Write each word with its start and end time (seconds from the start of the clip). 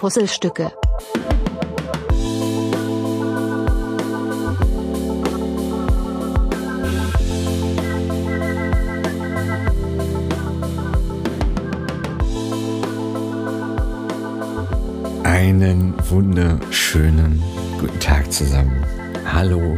Puzzlestücke. 0.00 0.72
Einen 15.22 15.92
wunderschönen 16.08 17.42
guten 17.78 18.00
Tag 18.00 18.32
zusammen. 18.32 18.82
Hallo 19.30 19.76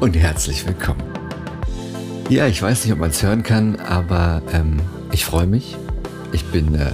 und 0.00 0.14
herzlich 0.14 0.66
willkommen. 0.66 1.00
Ja, 2.28 2.46
ich 2.48 2.60
weiß 2.60 2.84
nicht, 2.84 2.92
ob 2.92 2.98
man 2.98 3.08
es 3.08 3.22
hören 3.22 3.42
kann, 3.42 3.76
aber 3.76 4.42
ähm, 4.52 4.82
ich 5.10 5.24
freue 5.24 5.46
mich. 5.46 5.78
Ich 6.32 6.44
bin 6.44 6.74
äh, 6.74 6.90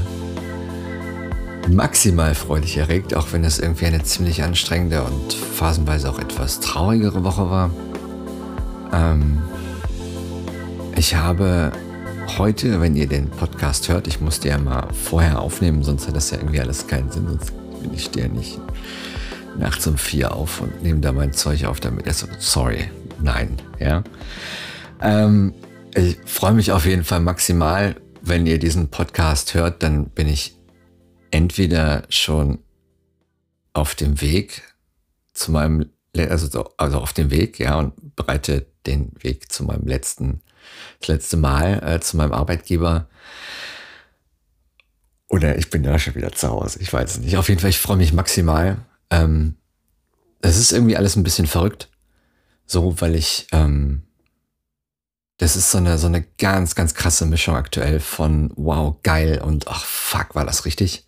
maximal 1.68 2.34
freudig 2.34 2.76
erregt, 2.76 3.14
auch 3.14 3.32
wenn 3.32 3.44
es 3.44 3.58
irgendwie 3.58 3.86
eine 3.86 4.02
ziemlich 4.02 4.42
anstrengende 4.42 5.02
und 5.02 5.32
phasenweise 5.32 6.10
auch 6.10 6.18
etwas 6.18 6.60
traurigere 6.60 7.24
Woche 7.24 7.50
war. 7.50 7.70
Ähm, 8.92 9.38
ich 10.96 11.14
habe 11.14 11.72
heute, 12.38 12.80
wenn 12.80 12.96
ihr 12.96 13.06
den 13.06 13.30
Podcast 13.30 13.88
hört, 13.88 14.06
ich 14.06 14.20
musste 14.20 14.48
ja 14.48 14.58
mal 14.58 14.88
vorher 14.92 15.40
aufnehmen, 15.40 15.82
sonst 15.82 16.08
hat 16.08 16.16
das 16.16 16.30
ja 16.30 16.38
irgendwie 16.38 16.60
alles 16.60 16.86
keinen 16.86 17.10
Sinn, 17.10 17.26
sonst 17.28 17.52
bin 17.80 17.94
ich 17.94 18.04
stehe 18.04 18.28
nicht 18.28 18.60
nachts 19.58 19.86
um 19.86 19.98
vier 19.98 20.34
auf 20.34 20.60
und 20.60 20.82
nehme 20.82 21.00
da 21.00 21.12
mein 21.12 21.32
Zeug 21.32 21.64
auf 21.64 21.80
damit. 21.80 22.06
Also, 22.06 22.26
sorry, 22.38 22.90
nein, 23.20 23.56
ja. 23.78 24.02
Ähm, 25.00 25.54
ich 25.94 26.18
freue 26.26 26.52
mich 26.52 26.72
auf 26.72 26.86
jeden 26.86 27.04
Fall 27.04 27.20
maximal, 27.20 27.96
wenn 28.22 28.46
ihr 28.46 28.58
diesen 28.58 28.88
Podcast 28.88 29.54
hört, 29.54 29.82
dann 29.82 30.06
bin 30.06 30.28
ich 30.28 30.57
entweder 31.30 32.04
schon 32.08 32.58
auf 33.72 33.94
dem 33.94 34.20
Weg 34.20 34.62
zu 35.32 35.52
meinem, 35.52 35.90
also, 36.16 36.72
also 36.76 36.98
auf 36.98 37.12
dem 37.12 37.30
Weg, 37.30 37.58
ja, 37.58 37.78
und 37.78 38.16
bereite 38.16 38.66
den 38.86 39.12
Weg 39.20 39.52
zu 39.52 39.64
meinem 39.64 39.86
letzten, 39.86 40.40
das 41.00 41.08
letzte 41.08 41.36
Mal 41.36 41.82
äh, 41.82 42.00
zu 42.00 42.16
meinem 42.16 42.32
Arbeitgeber. 42.32 43.08
Oder 45.28 45.58
ich 45.58 45.70
bin 45.70 45.82
da 45.82 45.98
schon 45.98 46.14
wieder 46.14 46.32
zu 46.32 46.48
Hause. 46.48 46.80
Ich 46.80 46.92
weiß 46.92 47.12
es 47.12 47.18
nicht. 47.20 47.36
Auf 47.36 47.48
jeden 47.48 47.60
Fall, 47.60 47.70
ich 47.70 47.78
freue 47.78 47.98
mich 47.98 48.12
maximal. 48.12 48.78
Ähm, 49.10 49.56
es 50.40 50.56
ist 50.56 50.72
irgendwie 50.72 50.96
alles 50.96 51.16
ein 51.16 51.22
bisschen 51.22 51.46
verrückt. 51.46 51.88
So, 52.66 53.00
weil 53.00 53.14
ich, 53.14 53.46
ähm, 53.52 54.02
das 55.36 55.56
ist 55.56 55.70
so 55.70 55.78
eine, 55.78 55.98
so 55.98 56.06
eine 56.06 56.22
ganz, 56.22 56.74
ganz 56.74 56.94
krasse 56.94 57.26
Mischung 57.26 57.54
aktuell 57.54 58.00
von 58.00 58.52
wow, 58.56 58.96
geil 59.02 59.40
und 59.40 59.68
ach 59.68 59.84
fuck, 59.84 60.34
war 60.34 60.44
das 60.44 60.64
richtig. 60.64 61.04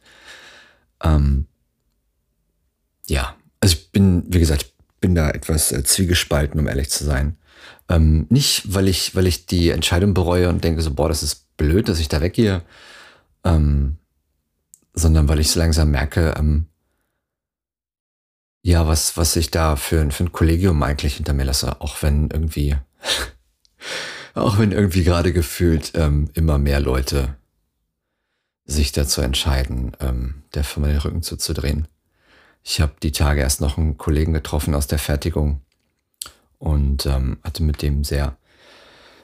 Ähm, 1.02 1.46
ja, 3.08 3.34
also 3.60 3.74
ich 3.76 3.92
bin, 3.92 4.24
wie 4.28 4.38
gesagt, 4.38 4.72
bin 5.00 5.14
da 5.14 5.30
etwas 5.30 5.72
äh, 5.72 5.82
zwiegespalten, 5.82 6.60
um 6.60 6.68
ehrlich 6.68 6.90
zu 6.90 7.04
sein. 7.04 7.36
Ähm, 7.88 8.26
nicht, 8.30 8.72
weil 8.72 8.88
ich, 8.88 9.14
weil 9.16 9.26
ich 9.26 9.46
die 9.46 9.70
Entscheidung 9.70 10.14
bereue 10.14 10.48
und 10.48 10.62
denke 10.62 10.82
so, 10.82 10.94
boah, 10.94 11.08
das 11.08 11.22
ist 11.22 11.56
blöd, 11.56 11.88
dass 11.88 11.98
ich 11.98 12.08
da 12.08 12.20
weggehe, 12.20 12.62
ähm, 13.44 13.96
sondern 14.94 15.28
weil 15.28 15.40
ich 15.40 15.50
so 15.50 15.58
langsam 15.58 15.90
merke, 15.90 16.34
ähm, 16.38 16.66
ja, 18.62 18.86
was, 18.86 19.16
was 19.16 19.36
ich 19.36 19.50
da 19.50 19.76
für, 19.76 20.10
für 20.10 20.24
ein 20.24 20.32
Kollegium 20.32 20.82
eigentlich 20.82 21.16
hinter 21.16 21.32
mir 21.32 21.44
lasse, 21.44 21.80
auch 21.80 22.02
wenn 22.02 22.28
irgendwie, 22.30 22.76
auch 24.34 24.58
wenn 24.58 24.72
irgendwie 24.72 25.02
gerade 25.02 25.32
gefühlt 25.32 25.92
ähm, 25.94 26.30
immer 26.34 26.58
mehr 26.58 26.80
Leute 26.80 27.36
sich 28.70 28.92
dazu 28.92 29.20
entscheiden, 29.20 29.92
ähm, 30.00 30.42
der 30.54 30.64
Firma 30.64 30.88
den 30.88 30.98
Rücken 30.98 31.22
zuzudrehen. 31.22 31.88
Ich 32.62 32.80
habe 32.80 32.92
die 33.02 33.12
Tage 33.12 33.40
erst 33.40 33.60
noch 33.60 33.78
einen 33.78 33.98
Kollegen 33.98 34.32
getroffen 34.32 34.74
aus 34.74 34.86
der 34.86 34.98
Fertigung 34.98 35.62
und 36.58 37.06
ähm, 37.06 37.38
hatte 37.42 37.62
mit 37.62 37.82
dem 37.82 38.04
sehr, 38.04 38.36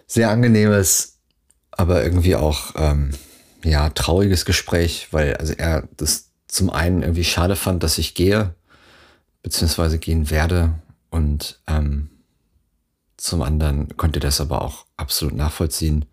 sehr 0.07 0.31
angenehmes, 0.31 1.19
aber 1.71 2.03
irgendwie 2.03 2.35
auch 2.35 2.73
ähm, 2.77 3.11
ja 3.63 3.91
trauriges 3.91 4.45
Gespräch, 4.45 5.09
weil 5.13 5.37
also 5.37 5.53
er 5.53 5.89
das 5.97 6.31
zum 6.49 6.71
einen 6.71 7.03
irgendwie 7.03 7.25
schade 7.25 7.57
fand, 7.57 7.83
dass 7.83 7.99
ich 7.99 8.15
gehe, 8.15 8.55
beziehungsweise 9.43 9.99
gehen 9.99 10.31
werde. 10.31 10.75
Und 11.11 11.61
ähm, 11.67 12.11
zum 13.17 13.43
anderen 13.43 13.97
konnte 13.97 14.21
das 14.21 14.41
aber 14.41 14.63
auch 14.63 14.87
absolut 14.97 15.35
nachvollziehen. 15.35 16.07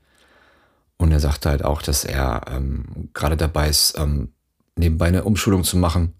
Und 1.04 1.12
er 1.12 1.20
sagte 1.20 1.50
halt 1.50 1.66
auch, 1.66 1.82
dass 1.82 2.06
er 2.06 2.44
ähm, 2.50 3.10
gerade 3.14 3.36
dabei 3.36 3.68
ist, 3.68 4.00
ähm, 4.00 4.32
nebenbei 4.78 5.08
eine 5.08 5.26
Umschulung 5.26 5.66
zu 5.66 5.76
machen. 5.76 6.14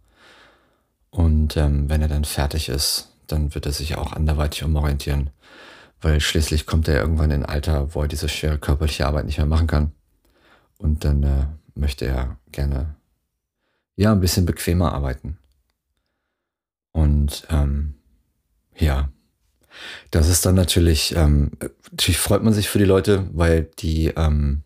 Und 1.10 1.56
ähm, 1.56 1.88
wenn 1.88 2.02
er 2.02 2.10
dann 2.10 2.26
fertig 2.26 2.68
ist, 2.68 3.16
dann 3.28 3.56
wird 3.56 3.66
er 3.66 3.72
sich 3.72 3.96
auch 3.96 4.12
anderweitig 4.12 4.62
umorientieren. 4.62 5.30
Weil 6.02 6.20
schließlich 6.20 6.66
kommt 6.66 6.90
er 6.90 7.00
irgendwann 7.00 7.32
in 7.32 7.44
ein 7.44 7.50
Alter, 7.50 7.96
wo 7.96 8.02
er 8.02 8.10
diese 8.10 8.28
schwere 8.28 8.58
körperliche 8.58 9.08
Arbeit 9.08 9.26
nicht 9.26 9.38
mehr 9.38 9.48
machen 9.48 9.68
kann. 9.68 9.94
Und 10.80 11.06
dann 11.06 11.24
äh, 11.24 11.46
möchte 11.76 12.04
er 12.04 12.38
gerne 12.52 12.94
ja 13.96 14.12
ein 14.12 14.20
bisschen 14.20 14.46
bequemer 14.46 14.92
arbeiten. 14.92 15.38
Und 16.92 17.48
ähm, 17.50 17.94
ja, 18.76 19.08
das 20.12 20.28
ist 20.28 20.46
dann 20.46 20.56
natürlich, 20.56 21.16
ähm, 21.16 21.52
natürlich 21.90 22.18
freut 22.18 22.44
man 22.44 22.52
sich 22.52 22.68
für 22.68 22.80
die 22.80 22.84
Leute, 22.84 23.30
weil 23.32 23.70
die 23.80 24.08
ähm, 24.08 24.64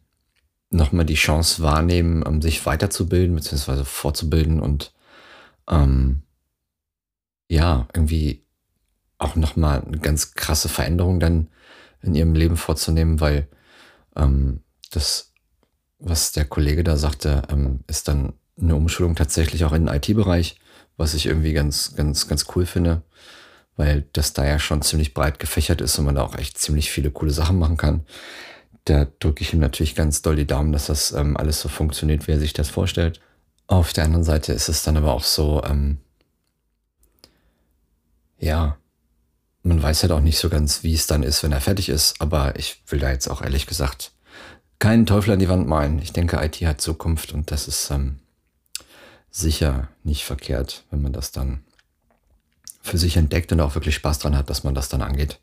nochmal 0.77 1.05
die 1.05 1.15
Chance 1.15 1.61
wahrnehmen, 1.61 2.23
um 2.23 2.41
sich 2.41 2.65
weiterzubilden, 2.65 3.35
beziehungsweise 3.35 3.85
fortzubilden 3.85 4.59
und 4.59 4.93
ähm, 5.69 6.23
ja, 7.49 7.87
irgendwie 7.93 8.45
auch 9.17 9.35
nochmal 9.35 9.83
eine 9.83 9.99
ganz 9.99 10.33
krasse 10.33 10.69
Veränderung 10.69 11.19
dann 11.19 11.47
in 12.01 12.15
ihrem 12.15 12.35
Leben 12.35 12.57
vorzunehmen, 12.57 13.19
weil 13.19 13.47
ähm, 14.15 14.61
das, 14.91 15.33
was 15.99 16.31
der 16.31 16.45
Kollege 16.45 16.83
da 16.83 16.97
sagte, 16.97 17.41
ähm, 17.49 17.81
ist 17.87 18.07
dann 18.07 18.33
eine 18.59 18.75
Umschulung 18.75 19.15
tatsächlich 19.15 19.65
auch 19.65 19.73
in 19.73 19.87
den 19.87 19.95
IT-Bereich 19.95 20.59
was 20.97 21.13
ich 21.13 21.27
irgendwie 21.27 21.53
ganz, 21.53 21.95
ganz, 21.95 22.27
ganz 22.27 22.45
cool 22.55 22.65
finde, 22.65 23.03
weil 23.75 24.05
das 24.13 24.33
da 24.33 24.45
ja 24.45 24.59
schon 24.59 24.81
ziemlich 24.81 25.13
breit 25.13 25.39
gefächert 25.39 25.79
ist 25.79 25.97
und 25.97 26.05
man 26.05 26.15
da 26.15 26.23
auch 26.23 26.35
echt 26.35 26.57
ziemlich 26.57 26.91
viele 26.91 27.11
coole 27.11 27.31
Sachen 27.31 27.59
machen 27.59 27.77
kann. 27.77 28.05
Da 28.87 29.05
drücke 29.19 29.41
ich 29.41 29.51
ihm 29.51 29.59
natürlich 29.59 29.95
ganz 29.95 30.21
doll 30.21 30.37
die 30.37 30.47
Daumen, 30.47 30.71
dass 30.71 30.85
das 30.85 31.11
ähm, 31.11 31.35
alles 31.35 31.59
so 31.59 31.67
funktioniert, 31.67 32.25
wie 32.25 32.31
er 32.31 32.39
sich 32.39 32.53
das 32.53 32.69
vorstellt. 32.69 33.19
Auf 33.67 33.91
der 33.91 34.05
anderen 34.05 34.23
Seite 34.23 34.53
ist 34.53 34.69
es 34.69 34.81
dann 34.83 34.95
aber 34.95 35.13
auch 35.13 35.25
so, 35.25 35.61
ähm, 35.65 35.97
ja, 38.39 38.77
man 39.61 39.83
weiß 39.83 40.03
halt 40.03 40.13
auch 40.13 40.21
nicht 40.21 40.39
so 40.39 40.47
ganz, 40.47 40.83
wie 40.83 40.93
es 40.93 41.05
dann 41.05 41.23
ist, 41.23 41.43
wenn 41.43 41.51
er 41.51 41.59
fertig 41.59 41.89
ist, 41.89 42.21
aber 42.21 42.57
ich 42.57 42.81
will 42.87 42.99
da 42.99 43.11
jetzt 43.11 43.27
auch 43.27 43.41
ehrlich 43.41 43.67
gesagt 43.67 44.13
keinen 44.79 45.05
Teufel 45.05 45.33
an 45.33 45.39
die 45.39 45.49
Wand 45.49 45.67
malen. 45.67 45.99
Ich 45.99 46.13
denke, 46.13 46.37
IT 46.41 46.55
hat 46.61 46.79
Zukunft 46.79 47.33
und 47.33 47.51
das 47.51 47.67
ist 47.67 47.91
ähm, 47.91 48.19
sicher 49.29 49.89
nicht 50.05 50.23
verkehrt, 50.23 50.85
wenn 50.91 51.01
man 51.01 51.11
das 51.11 51.33
dann 51.33 51.65
für 52.81 52.97
sich 52.97 53.17
entdeckt 53.17 53.51
und 53.51 53.59
auch 53.59 53.75
wirklich 53.75 53.95
Spaß 53.95 54.19
dran 54.19 54.37
hat, 54.37 54.49
dass 54.49 54.63
man 54.63 54.75
das 54.75 54.87
dann 54.87 55.01
angeht. 55.01 55.41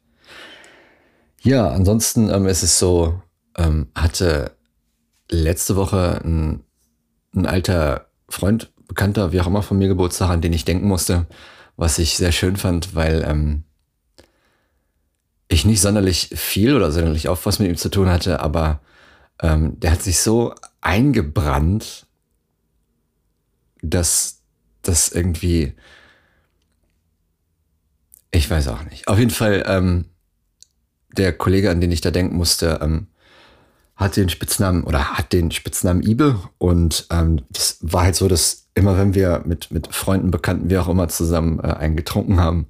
Ja, 1.43 1.69
ansonsten 1.69 2.31
ähm, 2.31 2.47
ist 2.47 2.63
es 2.63 2.79
so, 2.79 3.21
ähm, 3.57 3.89
hatte 3.95 4.53
letzte 5.31 5.77
Woche 5.77 6.21
ein, 6.25 6.65
ein 7.35 7.47
alter 7.47 8.07
Freund, 8.29 8.71
Bekannter, 8.87 9.33
wie 9.33 9.41
auch 9.41 9.47
immer 9.47 9.63
von 9.63 9.79
mir 9.79 9.89
Geburtstag, 9.89 10.29
an 10.29 10.43
den 10.43 10.53
ich 10.53 10.65
denken 10.65 10.87
musste, 10.87 11.27
was 11.77 11.99
ich 11.99 12.17
sehr 12.17 12.33
schön 12.33 12.57
fand, 12.57 12.95
weil 12.95 13.25
ähm, 13.27 13.65
ich 15.49 15.65
nicht 15.65 15.81
sonderlich 15.81 16.31
viel 16.35 16.75
oder 16.75 16.93
sonderlich 16.93 17.29
oft 17.29 17.47
was 17.47 17.59
mit 17.59 17.69
ihm 17.69 17.77
zu 17.77 17.89
tun 17.89 18.09
hatte, 18.09 18.41
aber 18.41 18.81
ähm, 19.41 19.81
der 19.81 19.93
hat 19.93 20.03
sich 20.03 20.21
so 20.21 20.55
eingebrannt 20.81 22.07
dass 23.85 24.41
das 24.83 25.11
irgendwie, 25.11 25.75
ich 28.31 28.49
weiß 28.49 28.69
auch 28.69 28.85
nicht. 28.85 29.09
Auf 29.09 29.19
jeden 29.19 29.31
Fall, 29.31 29.65
ähm, 29.67 30.07
der 31.17 31.33
Kollege, 31.33 31.71
an 31.71 31.81
den 31.81 31.93
ich 31.93 32.01
da 32.01 32.11
denken 32.11 32.37
musste, 32.37 32.81
ähm, 32.83 33.07
hat 33.97 34.17
den 34.17 34.29
Spitznamen 34.29 34.85
oder 34.85 35.17
hat 35.17 35.33
den 35.33 35.51
Spitznamen 35.51 36.03
Ibe 36.03 36.39
und 36.59 37.07
ähm, 37.11 37.43
das 37.51 37.79
war 37.81 38.05
halt 38.05 38.17
so, 38.17 38.29
dass 38.29 38.67
immer 38.75 38.99
wenn 38.99 39.15
wir 39.15 39.43
mit, 39.45 39.71
mit 39.71 39.95
Freunden, 39.95 40.31
Bekannten, 40.31 40.71
wie 40.71 40.79
auch 40.79 40.89
immer 40.89 41.09
zusammen 41.09 41.61
äh, 41.61 41.75
einen 41.75 41.97
getrunken 41.97 42.41
haben 42.41 42.67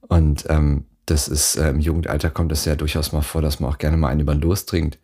und 0.00 0.44
ähm, 0.48 0.84
das 1.06 1.28
ist 1.28 1.56
äh, 1.56 1.70
im 1.70 1.80
Jugendalter 1.80 2.30
kommt 2.30 2.52
es 2.52 2.64
ja 2.64 2.76
durchaus 2.76 3.12
mal 3.12 3.22
vor, 3.22 3.42
dass 3.42 3.60
man 3.60 3.70
auch 3.70 3.78
gerne 3.78 3.96
mal 3.96 4.08
einen 4.08 4.20
über 4.20 4.34
den 4.34 4.40
Durst 4.40 4.68
trinkt. 4.68 4.98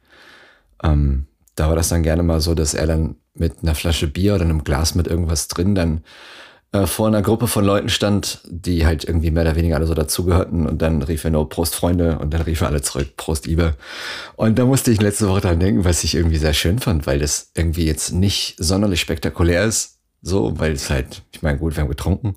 Ähm, 0.83 1.27
da 1.55 1.69
war 1.69 1.77
das 1.77 1.89
dann 1.89 2.03
gerne 2.03 2.23
mal 2.23 2.41
so, 2.41 2.55
dass 2.55 2.75
er 2.75 2.87
dann 2.87 3.17
mit 3.35 3.63
einer 3.63 3.75
Flasche 3.75 4.07
Bier 4.07 4.35
oder 4.35 4.45
einem 4.45 4.65
Glas 4.65 4.95
mit 4.95 5.07
irgendwas 5.07 5.49
drin 5.49 5.75
dann 5.75 6.03
äh, 6.75 6.89
vor 6.89 7.07
einer 7.07 7.23
Gruppe 7.23 7.47
von 7.47 7.65
Leuten 7.65 7.89
stand, 7.89 8.41
die 8.49 8.85
halt 8.85 9.05
irgendwie 9.05 9.31
mehr 9.31 9.45
oder 9.45 9.55
weniger 9.55 9.77
alle 9.77 9.87
so 9.87 9.95
dazugehörten 9.95 10.67
und 10.67 10.83
dann 10.83 11.03
rief 11.03 11.23
er 11.23 11.31
nur 11.31 11.49
Prost 11.49 11.77
Freunde 11.77 12.19
und 12.19 12.35
dann 12.35 12.43
rief 12.43 12.63
er 12.63 12.67
alle 12.67 12.83
zurück 12.83 13.17
Prost 13.17 13.47
Ibe. 13.47 13.77
Und 14.35 14.59
da 14.59 14.65
musste 14.65 14.91
ich 14.91 15.01
letzte 15.01 15.29
Woche 15.29 15.41
dran 15.41 15.61
denken, 15.61 15.85
was 15.85 16.03
ich 16.03 16.17
irgendwie 16.17 16.37
sehr 16.37 16.53
schön 16.53 16.81
fand, 16.81 17.07
weil 17.07 17.21
das 17.21 17.53
irgendwie 17.55 17.87
jetzt 17.87 18.13
nicht 18.13 18.57
sonderlich 18.59 19.01
spektakulär 19.01 19.65
ist, 19.65 20.01
so, 20.21 20.59
weil 20.59 20.73
es 20.73 20.91
halt, 20.91 21.23
ich 21.31 21.43
meine, 21.43 21.59
gut, 21.59 21.77
wir 21.77 21.83
haben 21.83 21.89
getrunken. 21.89 22.35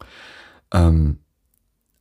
Ähm, 0.71 1.17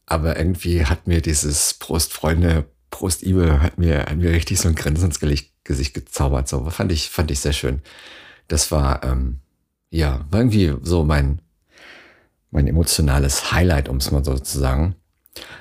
aber 0.04 0.36
irgendwie 0.36 0.84
hat 0.84 1.06
mir 1.06 1.22
dieses 1.22 1.72
Prost 1.72 2.12
Freunde, 2.12 2.66
Prost 2.90 3.22
Ibe, 3.22 3.62
hat 3.62 3.78
mir, 3.78 4.00
hat 4.00 4.16
mir 4.18 4.32
richtig 4.32 4.60
so 4.60 4.68
ein 4.68 4.74
Grinsen 4.74 5.06
ins 5.06 5.20
Gesicht 5.20 5.94
gezaubert. 5.94 6.48
So, 6.48 6.68
fand 6.68 6.92
ich, 6.92 7.08
fand 7.08 7.30
ich 7.30 7.40
sehr 7.40 7.54
schön. 7.54 7.80
Das 8.46 8.70
war, 8.70 9.02
ähm, 9.04 9.38
ja, 9.88 10.26
war 10.30 10.40
irgendwie 10.40 10.74
so 10.82 11.02
mein, 11.02 11.40
mein 12.50 12.66
emotionales 12.66 13.52
Highlight, 13.52 13.88
um 13.88 13.96
es 13.96 14.10
mal 14.10 14.24
so 14.24 14.38
zu 14.38 14.58
sagen. 14.58 14.96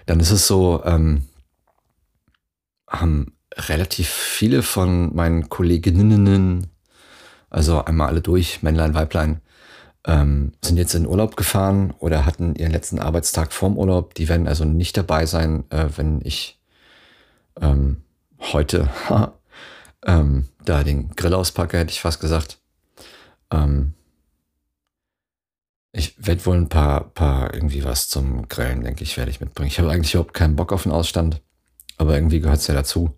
Dann 0.06 0.20
ist 0.20 0.32
es 0.32 0.48
so, 0.48 0.84
ähm, 0.86 1.24
haben 2.88 3.36
relativ 3.56 4.10
viele 4.10 4.64
von 4.64 5.16
meinen 5.16 5.50
Kolleginnen, 5.50 6.68
also 7.50 7.84
einmal 7.84 8.10
alle 8.10 8.22
durch, 8.22 8.64
Männlein, 8.64 8.94
Weiblein, 8.94 9.42
ähm, 10.06 10.52
sind 10.64 10.78
jetzt 10.78 10.94
in 10.94 11.08
Urlaub 11.08 11.36
gefahren 11.36 11.94
oder 12.00 12.26
hatten 12.26 12.56
ihren 12.56 12.72
letzten 12.72 13.00
Arbeitstag 13.00 13.54
vorm 13.54 13.78
Urlaub. 13.78 14.14
Die 14.14 14.30
werden 14.30 14.48
also 14.48 14.66
nicht 14.66 14.98
dabei 14.98 15.26
sein, 15.26 15.64
äh, 15.72 15.88
wenn 15.96 16.22
ich 16.24 16.60
ähm, 17.62 18.04
heute 18.40 18.90
ähm, 20.06 20.50
da 20.64 20.84
den 20.84 21.16
Grill 21.16 21.34
auspacke, 21.34 21.78
hätte 21.78 21.92
ich 21.92 22.02
fast 22.02 22.20
gesagt. 22.20 22.60
Ähm, 23.52 23.94
ich 25.98 26.14
werde 26.18 26.46
wohl 26.46 26.58
ein 26.58 26.68
paar, 26.68 27.06
paar 27.12 27.54
irgendwie 27.54 27.86
was 27.86 28.10
zum 28.10 28.50
Grillen, 28.50 28.84
denke 28.84 29.04
ich, 29.04 29.16
werde 29.16 29.32
ich 29.32 29.40
mitbringen. 29.40 29.70
Ich 29.70 29.80
habe 29.80 29.90
eigentlich 29.90 30.14
überhaupt 30.14 30.34
keinen 30.34 30.58
Bock 30.58 30.74
auf 30.74 30.84
den 30.84 30.92
Ausstand, 30.92 31.42
aber 31.98 32.16
irgendwie 32.16 32.42
gehört 32.42 32.60
es 32.60 32.68
ja 32.68 32.74
dazu. 32.74 33.16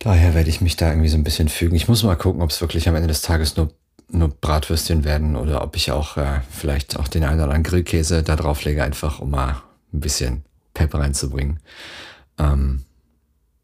Daher 0.00 0.34
werde 0.34 0.50
ich 0.50 0.60
mich 0.60 0.76
da 0.76 0.90
irgendwie 0.90 1.08
so 1.08 1.16
ein 1.16 1.24
bisschen 1.24 1.48
fügen. 1.48 1.76
Ich 1.76 1.86
muss 1.86 2.02
mal 2.02 2.16
gucken, 2.16 2.42
ob 2.42 2.50
es 2.50 2.60
wirklich 2.60 2.88
am 2.88 2.96
Ende 2.96 3.06
des 3.06 3.22
Tages 3.22 3.56
nur, 3.56 3.72
nur 4.10 4.28
Bratwürstchen 4.28 5.04
werden 5.04 5.36
oder 5.36 5.62
ob 5.62 5.76
ich 5.76 5.92
auch 5.92 6.16
äh, 6.16 6.40
vielleicht 6.50 6.98
auch 6.98 7.06
den 7.06 7.22
einen 7.22 7.36
oder 7.36 7.44
anderen 7.44 7.62
Grillkäse 7.62 8.24
da 8.24 8.34
drauf 8.34 8.64
lege, 8.64 8.82
einfach 8.82 9.20
um 9.20 9.30
mal 9.30 9.62
ein 9.92 10.00
bisschen 10.00 10.44
Pepper 10.74 10.98
reinzubringen. 10.98 11.60
Ähm, 12.38 12.84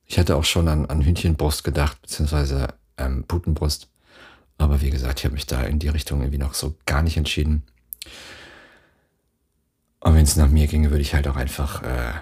ich 0.06 0.20
hatte 0.20 0.36
auch 0.36 0.44
schon 0.44 0.68
an, 0.68 0.86
an 0.86 1.02
Hühnchenbrust 1.02 1.64
gedacht, 1.64 2.00
beziehungsweise 2.00 2.68
ähm, 2.96 3.24
Putenbrust. 3.26 3.89
Aber 4.60 4.82
wie 4.82 4.90
gesagt, 4.90 5.20
ich 5.20 5.24
habe 5.24 5.32
mich 5.32 5.46
da 5.46 5.62
in 5.62 5.78
die 5.78 5.88
Richtung 5.88 6.20
irgendwie 6.20 6.36
noch 6.36 6.52
so 6.52 6.76
gar 6.84 7.02
nicht 7.02 7.16
entschieden. 7.16 7.62
Und 10.00 10.14
wenn 10.14 10.24
es 10.24 10.36
nach 10.36 10.50
mir 10.50 10.66
ginge, 10.66 10.90
würde 10.90 11.00
ich 11.00 11.14
halt 11.14 11.26
auch 11.28 11.36
einfach, 11.36 11.82
äh, 11.82 12.12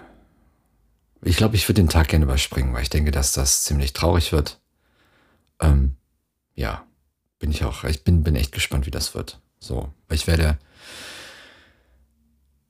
ich 1.23 1.37
glaube, 1.37 1.57
ich 1.57 1.69
würde 1.69 1.83
den 1.83 1.89
Tag 1.89 2.07
gerne 2.07 2.25
überspringen, 2.25 2.73
weil 2.73 2.83
ich 2.83 2.91
denke, 2.91 3.11
dass 3.11 3.33
das 3.33 3.65
ziemlich 3.65 3.93
traurig 3.93 4.31
wird. 4.31 4.61
Ähm, 5.59 5.97
ja, 6.55 6.87
bin 7.41 7.51
ich 7.51 7.65
auch, 7.65 7.83
ich 7.83 8.05
bin, 8.05 8.23
bin 8.23 8.37
echt 8.37 8.53
gespannt, 8.53 8.87
wie 8.87 8.93
das 8.93 9.17
wird. 9.17 9.41
So, 9.59 9.93
ich 10.09 10.29
werde, 10.29 10.59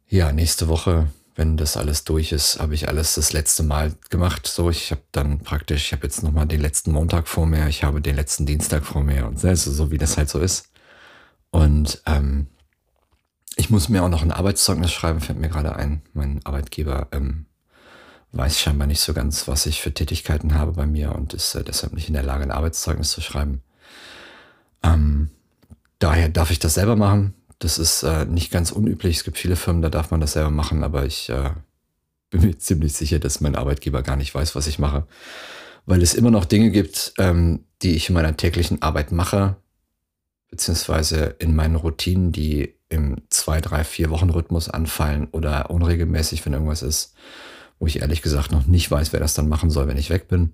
ja, 0.09 0.33
nächste 0.33 0.69
Woche 0.69 1.09
wenn 1.39 1.57
das 1.57 1.77
alles 1.77 2.03
durch 2.03 2.33
ist, 2.33 2.59
habe 2.59 2.75
ich 2.75 2.89
alles 2.89 3.15
das 3.15 3.33
letzte 3.33 3.63
Mal 3.63 3.95
gemacht. 4.11 4.49
So, 4.49 4.71
ich 4.71 4.91
habe 4.91 5.03
dann 5.13 5.39
praktisch, 5.39 5.87
ich 5.87 5.93
habe 5.93 6.03
jetzt 6.03 6.25
nochmal 6.25 6.47
den 6.47 6.61
letzten 6.61 6.91
Montag 6.91 7.29
vor 7.29 7.47
mir, 7.47 7.69
ich 7.69 7.85
habe 7.85 8.01
den 8.01 8.17
letzten 8.17 8.45
Dienstag 8.45 8.85
vor 8.85 9.05
mir 9.05 9.25
und 9.25 9.45
also 9.45 9.71
so 9.71 9.93
wie 9.93 9.99
das 9.99 10.17
halt 10.17 10.29
so 10.29 10.41
ist. 10.41 10.69
Und 11.53 12.03
ähm, 12.07 12.49
ich 13.55 13.71
muss 13.71 13.89
mir 13.89 14.03
auch 14.03 14.09
noch 14.09 14.23
ein 14.23 14.33
Arbeitszeugnis 14.33 14.93
schreiben, 14.93 15.21
fällt 15.21 15.39
mir 15.39 15.49
gerade 15.49 15.77
ein. 15.77 16.03
Mein 16.13 16.41
Arbeitgeber 16.45 17.07
ähm, 17.13 17.47
weiß 18.33 18.59
scheinbar 18.59 18.89
nicht 18.89 19.01
so 19.01 19.15
ganz, 19.15 19.47
was 19.47 19.67
ich 19.67 19.81
für 19.81 19.95
Tätigkeiten 19.95 20.55
habe 20.55 20.73
bei 20.73 20.87
mir 20.87 21.15
und 21.15 21.35
ist 21.35 21.55
äh, 21.55 21.63
deshalb 21.63 21.93
nicht 21.93 22.09
in 22.09 22.15
der 22.15 22.25
Lage, 22.25 22.43
ein 22.43 22.51
Arbeitszeugnis 22.51 23.13
zu 23.13 23.21
schreiben. 23.21 23.63
Ähm, 24.83 25.31
daher 26.01 26.31
darf 26.31 26.51
ich 26.51 26.59
das 26.59 26.75
selber 26.75 26.97
machen. 26.97 27.35
Das 27.59 27.79
ist 27.79 28.03
äh, 28.05 28.25
nicht 28.25 28.51
ganz 28.51 28.71
unüblich. 28.71 29.19
Es 29.19 29.25
gibt 29.25 29.39
viele 29.39 29.57
Firmen, 29.57 29.83
da 29.83 29.91
darf 29.91 30.11
man 30.11 30.21
das 30.21 30.33
selber 30.35 30.51
machen, 30.51 30.85
aber 30.85 31.07
ich 31.07 31.29
äh, 31.29 31.51
bin 32.31 32.43
mir 32.43 32.59
ziemlich 32.59 32.93
sicher, 32.93 33.19
dass 33.19 33.41
mein 33.41 33.57
Arbeitgeber 33.57 34.03
gar 34.03 34.17
nicht 34.17 34.35
weiß, 34.35 34.55
was 34.55 34.67
ich 34.67 34.79
mache. 34.79 35.07
Weil 35.87 36.03
es 36.03 36.15
immer 36.15 36.31
noch 36.31 36.45
Dinge 36.45 36.71
gibt, 36.71 37.15
ähm, 37.19 37.65
die 37.83 37.95
ich 37.95 38.09
in 38.09 38.15
meiner 38.15 38.37
täglichen 38.37 38.83
Arbeit 38.83 39.11
mache, 39.11 39.57
beziehungsweise 40.51 41.37
in 41.39 41.55
meinen 41.55 41.77
Routinen, 41.77 42.33
die 42.33 42.75
im 42.89 43.23
zwei, 43.31 43.61
drei, 43.61 43.85
vier 43.85 44.11
Wochen 44.11 44.31
Rhythmus 44.31 44.69
anfallen 44.69 45.29
oder 45.31 45.71
unregelmäßig, 45.71 46.45
wenn 46.45 46.53
irgendwas 46.53 46.83
ist, 46.83 47.15
wo 47.79 47.87
ich 47.87 48.01
ehrlich 48.01 48.23
gesagt 48.23 48.51
noch 48.51 48.67
nicht 48.67 48.91
weiß, 48.91 49.13
wer 49.13 49.21
das 49.21 49.35
dann 49.35 49.49
machen 49.49 49.71
soll, 49.71 49.89
wenn 49.89 49.99
ich 49.99 50.11
weg 50.11 50.29
bin. 50.29 50.53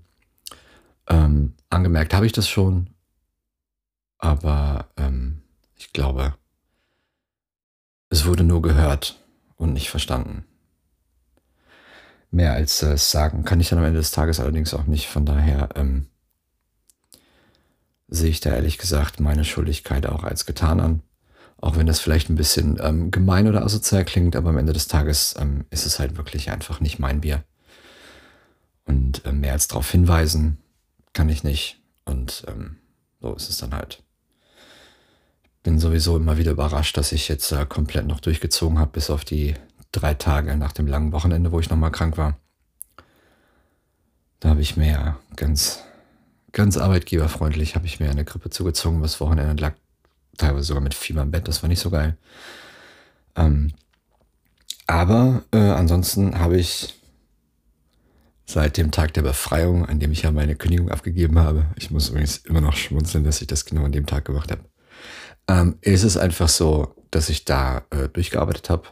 Ähm, 1.08 1.54
angemerkt 1.70 2.14
habe 2.14 2.26
ich 2.26 2.32
das 2.32 2.48
schon, 2.48 2.90
aber 4.18 4.88
ähm, 4.96 5.42
ich 5.76 5.92
glaube, 5.92 6.34
es 8.14 8.26
wurde 8.26 8.44
nur 8.44 8.62
gehört 8.62 9.20
und 9.56 9.72
nicht 9.72 9.90
verstanden. 9.90 10.44
Mehr 12.31 12.52
als 12.52 12.81
äh, 12.84 12.96
sagen 12.96 13.44
kann 13.44 13.58
ich 13.58 13.70
dann 13.70 13.81
am 13.81 13.84
Ende 13.84 13.99
des 13.99 14.12
Tages 14.12 14.38
allerdings 14.38 14.72
auch 14.72 14.84
nicht. 14.84 15.08
Von 15.08 15.26
daher 15.26 15.70
ähm, 15.75 16.06
sehe 18.06 18.31
ich 18.31 18.38
da 18.38 18.50
ehrlich 18.50 18.78
gesagt 18.78 19.19
meine 19.19 19.44
Schuldigkeit 19.44 20.06
auch 20.06 20.22
als 20.22 20.46
getan 20.46 20.78
an. 20.78 21.02
Auch 21.61 21.76
wenn 21.76 21.88
das 21.88 21.99
vielleicht 21.99 22.31
ein 22.31 22.37
bisschen 22.37 22.78
ähm, 22.81 23.11
gemein 23.11 23.49
oder 23.49 23.64
asozial 23.64 24.05
klingt, 24.05 24.37
aber 24.37 24.50
am 24.50 24.58
Ende 24.58 24.72
des 24.72 24.87
Tages 24.87 25.34
ähm, 25.40 25.64
ist 25.70 25.84
es 25.84 25.99
halt 25.99 26.17
wirklich 26.17 26.52
einfach 26.52 26.78
nicht 26.78 27.00
mein 27.00 27.20
Bier. 27.20 27.43
Und 28.84 29.25
äh, 29.25 29.32
mehr 29.32 29.55
als 29.55 29.67
darauf 29.67 29.90
hinweisen 29.90 30.58
kann 31.14 31.28
ich 31.28 31.43
nicht. 31.43 31.82
Und 32.05 32.44
ähm, 32.46 32.76
so 33.20 33.34
ist 33.34 33.50
es 33.50 33.56
dann 33.56 33.75
halt 33.75 34.03
bin 35.64 35.81
sowieso 35.81 36.16
immer 36.16 36.37
wieder 36.37 36.52
überrascht, 36.52 36.96
dass 36.96 37.11
ich 37.11 37.26
jetzt 37.26 37.50
äh, 37.50 37.66
komplett 37.66 38.06
noch 38.06 38.20
durchgezogen 38.20 38.78
habe, 38.78 38.93
bis 38.93 39.11
auf 39.11 39.25
die 39.25 39.55
drei 39.90 40.14
Tage 40.14 40.56
nach 40.56 40.72
dem 40.72 40.87
langen 40.87 41.11
Wochenende, 41.11 41.50
wo 41.50 41.58
ich 41.58 41.70
nochmal 41.70 41.90
krank 41.90 42.16
war. 42.19 42.38
Da 44.40 44.50
habe 44.50 44.61
ich 44.61 44.76
mir 44.76 44.90
ja 44.90 45.19
ganz, 45.37 45.81
ganz 46.52 46.76
arbeitgeberfreundlich, 46.76 47.75
habe 47.75 47.87
ich 47.87 47.99
mir 47.99 48.11
eine 48.11 48.26
Grippe 48.26 48.50
zugezogen, 48.50 49.00
das 49.00 49.20
Wochenende 49.20 49.61
lag 49.61 49.75
teilweise 50.37 50.66
sogar 50.66 50.82
mit 50.82 50.94
Fieber 50.94 51.22
im 51.22 51.31
Bett, 51.31 51.49
das 51.49 51.62
war 51.62 51.69
nicht 51.69 51.81
so 51.81 51.90
geil. 51.90 52.19
Ähm, 53.34 53.72
aber 54.87 55.44
äh, 55.50 55.56
ansonsten 55.56 56.38
habe 56.38 56.58
ich 56.58 56.94
seit 58.44 58.76
dem 58.76 58.90
Tag 58.90 59.14
der 59.14 59.22
Befreiung, 59.22 59.87
an 59.87 59.99
dem 59.99 60.12
ich 60.12 60.22
ja 60.22 60.31
meine 60.31 60.56
Kündigung 60.56 60.90
abgegeben 60.90 61.38
habe, 61.38 61.67
ich 61.77 61.91
muss 61.91 62.10
übrigens 62.10 62.36
immer 62.38 62.60
noch 62.60 62.77
schmunzeln, 62.77 63.24
dass 63.24 63.41
ich 63.41 63.46
das 63.46 63.65
genau 63.65 63.84
an 63.84 63.93
dem 63.93 64.05
Tag 64.05 64.27
gemacht 64.27 64.50
habe, 64.50 64.62
ähm, 65.48 65.79
ist 65.81 66.05
es 66.05 66.17
einfach 66.17 66.48
so, 66.48 66.94
dass 67.10 67.29
ich 67.29 67.44
da 67.44 67.82
äh, 67.91 68.08
durchgearbeitet 68.08 68.70
habe. 68.70 68.89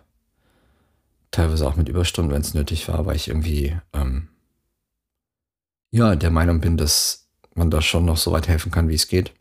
Teilweise 1.30 1.66
auch 1.66 1.76
mit 1.76 1.88
Überstunden, 1.88 2.32
wenn 2.32 2.42
es 2.42 2.54
nötig 2.54 2.88
war, 2.88 3.06
weil 3.06 3.16
ich 3.16 3.28
irgendwie 3.28 3.76
ähm, 3.92 4.28
ja 5.90 6.14
der 6.14 6.30
Meinung 6.30 6.60
bin, 6.60 6.76
dass 6.76 7.28
man 7.54 7.70
da 7.70 7.82
schon 7.82 8.04
noch 8.04 8.16
so 8.16 8.32
weit 8.32 8.48
helfen 8.48 8.70
kann, 8.70 8.88
wie 8.88 8.94
es 8.94 9.08
geht. 9.08 9.32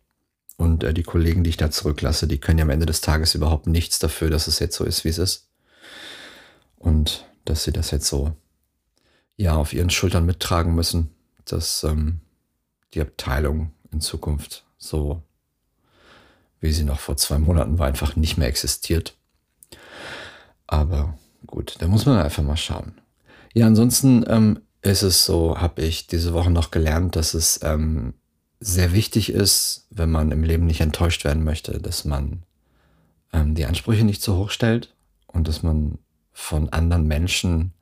Und 0.57 0.83
äh, 0.83 0.93
die 0.93 1.03
Kollegen, 1.03 1.43
die 1.43 1.49
ich 1.49 1.57
da 1.57 1.71
zurücklasse, 1.71 2.27
die 2.27 2.39
können 2.39 2.59
ja 2.59 2.63
am 2.65 2.69
Ende 2.69 2.85
des 2.85 3.01
Tages 3.01 3.35
überhaupt 3.35 3.67
nichts 3.67 3.99
dafür, 3.99 4.29
dass 4.29 4.47
es 4.47 4.59
jetzt 4.59 4.75
so 4.75 4.83
ist, 4.83 5.03
wie 5.03 5.09
es 5.09 5.17
ist. 5.17 5.49
Und 6.77 7.25
dass 7.45 7.63
sie 7.63 7.71
das 7.71 7.91
jetzt 7.91 8.07
so 8.07 8.35
ja 9.37 9.55
auf 9.55 9.73
ihren 9.73 9.89
Schultern 9.89 10.25
mittragen 10.25 10.75
müssen, 10.75 11.09
dass 11.45 11.83
ähm, 11.83 12.21
die 12.93 13.01
Abteilung 13.01 13.71
in 13.91 14.01
Zukunft 14.01 14.65
so 14.77 15.23
wie 16.61 16.71
sie 16.71 16.83
noch 16.83 16.99
vor 16.99 17.17
zwei 17.17 17.39
Monaten 17.39 17.79
war, 17.79 17.87
einfach 17.87 18.15
nicht 18.15 18.37
mehr 18.37 18.47
existiert. 18.47 19.17
Aber 20.67 21.17
gut, 21.45 21.75
da 21.79 21.87
muss 21.87 22.05
man 22.05 22.17
einfach 22.17 22.43
mal 22.43 22.55
schauen. 22.55 22.93
Ja, 23.53 23.67
ansonsten 23.67 24.23
ähm, 24.27 24.61
ist 24.81 25.01
es 25.01 25.25
so, 25.25 25.59
habe 25.59 25.81
ich 25.81 26.07
diese 26.07 26.33
Woche 26.33 26.51
noch 26.51 26.71
gelernt, 26.71 27.15
dass 27.15 27.33
es 27.33 27.59
ähm, 27.63 28.13
sehr 28.59 28.93
wichtig 28.93 29.31
ist, 29.31 29.87
wenn 29.89 30.11
man 30.11 30.31
im 30.31 30.43
Leben 30.43 30.65
nicht 30.65 30.81
enttäuscht 30.81 31.25
werden 31.25 31.43
möchte, 31.43 31.79
dass 31.79 32.05
man 32.05 32.43
ähm, 33.33 33.55
die 33.55 33.65
Ansprüche 33.65 34.05
nicht 34.05 34.21
zu 34.21 34.37
hoch 34.37 34.51
stellt 34.51 34.95
und 35.27 35.47
dass 35.47 35.63
man 35.63 35.97
von 36.31 36.69
anderen 36.69 37.07
Menschen 37.07 37.73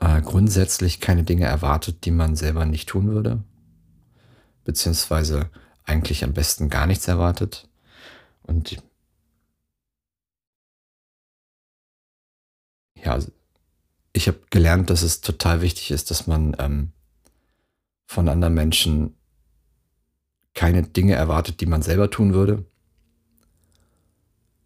äh, 0.00 0.22
grundsätzlich 0.22 1.00
keine 1.00 1.24
Dinge 1.24 1.44
erwartet, 1.44 2.04
die 2.04 2.10
man 2.10 2.36
selber 2.36 2.64
nicht 2.64 2.88
tun 2.88 3.08
würde, 3.08 3.42
beziehungsweise 4.64 5.50
eigentlich 5.84 6.24
am 6.24 6.32
besten 6.32 6.68
gar 6.70 6.86
nichts 6.86 7.08
erwartet. 7.08 7.68
Und 8.42 8.82
ja, 13.02 13.18
ich 14.12 14.28
habe 14.28 14.40
gelernt, 14.50 14.90
dass 14.90 15.02
es 15.02 15.20
total 15.20 15.60
wichtig 15.60 15.90
ist, 15.90 16.10
dass 16.10 16.26
man 16.26 16.54
ähm, 16.58 16.92
von 18.06 18.28
anderen 18.28 18.54
Menschen 18.54 19.14
keine 20.54 20.82
Dinge 20.82 21.14
erwartet, 21.14 21.60
die 21.60 21.66
man 21.66 21.82
selber 21.82 22.10
tun 22.10 22.34
würde. 22.34 22.64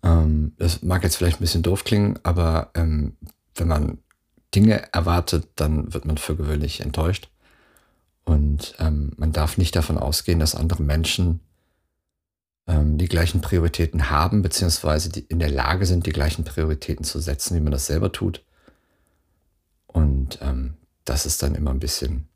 Ähm, 0.02 0.52
das 0.59 0.83
mag 0.83 1.04
jetzt 1.04 1.16
vielleicht 1.16 1.38
ein 1.38 1.45
bisschen 1.45 1.62
doof 1.62 1.85
klingen, 1.85 2.18
aber 2.23 2.71
ähm, 2.75 3.16
wenn 3.54 3.68
man 3.68 3.99
Dinge 4.54 4.92
erwartet, 4.92 5.49
dann 5.56 5.92
wird 5.92 6.04
man 6.04 6.18
für 6.18 6.37
gewöhnlich 6.37 6.80
enttäuscht. 6.80 7.30
Und 8.25 8.75
ähm, 8.78 9.12
man 9.16 9.33
darf 9.33 9.59
nicht 9.59 9.76
davon 9.76 9.99
ausgehen, 9.99 10.40
dass 10.40 10.56
andere 10.56 10.83
Menschen 10.83 11.40
die 12.68 13.08
gleichen 13.08 13.40
Prioritäten 13.40 14.11
haben, 14.11 14.42
beziehungsweise 14.42 15.08
die 15.08 15.20
in 15.20 15.38
der 15.38 15.50
Lage 15.50 15.87
sind, 15.87 16.06
die 16.06 16.12
gleichen 16.12 16.44
Prioritäten 16.44 17.04
zu 17.04 17.20
setzen, 17.20 17.56
wie 17.56 17.61
man 17.61 17.70
das 17.70 17.87
selber 17.87 18.11
tut. 18.11 18.42
Und 19.87 20.38
ähm, 20.42 20.75
das 21.04 21.26
ist 21.26 21.42
dann 21.42 21.54
immer 21.54 21.70
ein 21.70 21.78
bisschen, 21.78 22.28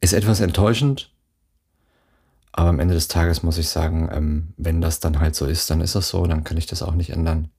ist 0.00 0.12
etwas 0.12 0.40
enttäuschend, 0.40 1.14
aber 2.56 2.70
am 2.70 2.80
Ende 2.80 2.94
des 2.94 3.08
Tages 3.08 3.42
muss 3.42 3.58
ich 3.58 3.68
sagen, 3.68 4.08
ähm, 4.12 4.54
wenn 4.56 4.80
das 4.80 5.00
dann 5.00 5.18
halt 5.18 5.34
so 5.34 5.46
ist, 5.46 5.70
dann 5.70 5.80
ist 5.80 5.94
das 5.94 6.08
so, 6.08 6.26
dann 6.26 6.44
kann 6.44 6.56
ich 6.56 6.66
das 6.66 6.82
auch 6.82 6.94
nicht 6.94 7.10
ändern. 7.10 7.50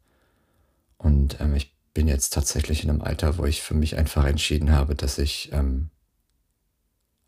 Und 0.98 1.40
ähm, 1.42 1.56
ich 1.56 1.76
bin 1.94 2.08
jetzt 2.08 2.34
tatsächlich 2.34 2.84
in 2.84 2.90
einem 2.90 3.02
Alter, 3.02 3.38
wo 3.38 3.46
ich 3.46 3.62
für 3.62 3.74
mich 3.74 3.98
einfach 3.98 4.26
entschieden 4.26 4.72
habe, 4.72 4.96
dass 4.96 5.18
ich 5.18 5.52
ähm, 5.54 5.90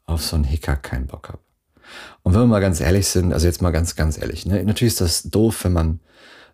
auf 0.06 0.24
so 0.24 0.36
einen 0.36 0.46
Hickhack 0.46 0.84
keinen 0.84 1.08
Bock 1.08 1.30
habe. 1.30 1.47
Und 2.24 2.34
wenn 2.34 2.41
wir 2.41 2.48
mal 2.48 2.60
ganz 2.60 2.82
ehrlich 2.82 3.08
sind, 3.08 3.34
also 3.34 3.48
jetzt 3.48 3.62
mal 3.62 3.72
ganz, 3.72 3.96
ganz 3.96 4.17
ehrlich, 4.17 4.46
ne? 4.46 4.63
natürlich 4.63 4.94
ist 4.94 5.01
das 5.01 5.24
doof, 5.24 5.63
wenn 5.63 5.74
man 5.74 6.00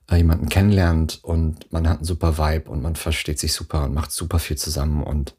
äh, 0.09 0.17
jemanden 0.17 0.49
kennenlernt 0.49 1.19
und 1.23 1.71
man 1.71 1.87
hat 1.87 1.97
einen 1.97 2.05
super 2.05 2.37
Vibe 2.37 2.69
und 2.69 2.81
man 2.81 2.95
versteht 2.95 3.39
sich 3.39 3.53
super 3.53 3.83
und 3.83 3.93
macht 3.93 4.11
super 4.11 4.39
viel 4.39 4.57
zusammen 4.57 5.03
und 5.03 5.35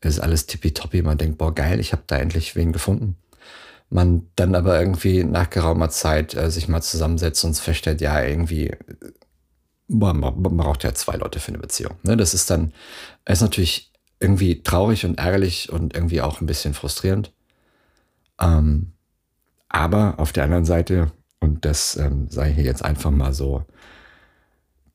ist 0.00 0.20
alles 0.20 0.46
tippitoppi. 0.46 1.02
Man 1.02 1.18
denkt, 1.18 1.38
boah, 1.38 1.54
geil, 1.54 1.80
ich 1.80 1.92
habe 1.92 2.02
da 2.06 2.16
endlich 2.16 2.56
wen 2.56 2.72
gefunden. 2.72 3.16
Man 3.90 4.28
dann 4.36 4.54
aber 4.54 4.78
irgendwie 4.78 5.24
nach 5.24 5.50
geraumer 5.50 5.90
Zeit 5.90 6.34
äh, 6.34 6.50
sich 6.50 6.68
mal 6.68 6.82
zusammensetzt 6.82 7.44
und 7.44 7.58
feststellt, 7.58 8.00
ja, 8.00 8.22
irgendwie, 8.22 8.72
man, 9.88 10.20
man 10.20 10.56
braucht 10.56 10.84
ja 10.84 10.94
zwei 10.94 11.16
Leute 11.16 11.40
für 11.40 11.48
eine 11.48 11.58
Beziehung. 11.58 11.94
Ne? 12.02 12.16
Das 12.16 12.34
ist 12.34 12.50
dann, 12.50 12.72
ist 13.26 13.40
natürlich 13.40 13.92
irgendwie 14.20 14.62
traurig 14.62 15.04
und 15.04 15.18
ärgerlich 15.18 15.72
und 15.72 15.94
irgendwie 15.94 16.20
auch 16.20 16.40
ein 16.40 16.46
bisschen 16.46 16.74
frustrierend. 16.74 17.32
Ähm, 18.40 18.92
aber 19.68 20.14
auf 20.18 20.32
der 20.32 20.44
anderen 20.44 20.64
Seite, 20.64 21.12
und 21.40 21.64
das 21.64 21.96
ähm, 21.96 22.28
sei 22.28 22.52
hier 22.52 22.64
jetzt 22.64 22.84
einfach 22.84 23.10
mal 23.10 23.32
so 23.32 23.64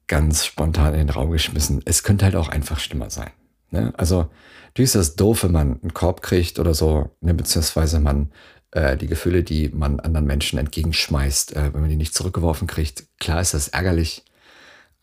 ganz 0.07 0.45
spontan 0.45 0.93
in 0.93 1.07
den 1.07 1.09
Raum 1.09 1.31
geschmissen, 1.31 1.81
es 1.85 2.03
könnte 2.03 2.25
halt 2.25 2.35
auch 2.35 2.49
einfach 2.49 2.79
schlimmer 2.79 3.09
sein. 3.09 3.31
Ne? 3.71 3.93
Also, 3.97 4.29
natürlich 4.67 4.89
ist 4.89 4.95
das 4.95 5.15
doof, 5.15 5.43
wenn 5.43 5.51
man 5.51 5.79
einen 5.81 5.93
Korb 5.93 6.21
kriegt 6.21 6.59
oder 6.59 6.73
so, 6.73 7.11
ne? 7.21 7.33
beziehungsweise 7.33 7.99
man 7.99 8.31
äh, 8.71 8.97
die 8.97 9.07
Gefühle, 9.07 9.43
die 9.43 9.69
man 9.69 9.99
anderen 9.99 10.25
Menschen 10.25 10.59
entgegenschmeißt, 10.59 11.55
äh, 11.55 11.73
wenn 11.73 11.81
man 11.81 11.89
die 11.89 11.95
nicht 11.95 12.15
zurückgeworfen 12.15 12.67
kriegt. 12.67 13.05
Klar 13.19 13.41
ist 13.41 13.53
das 13.53 13.69
ärgerlich, 13.69 14.23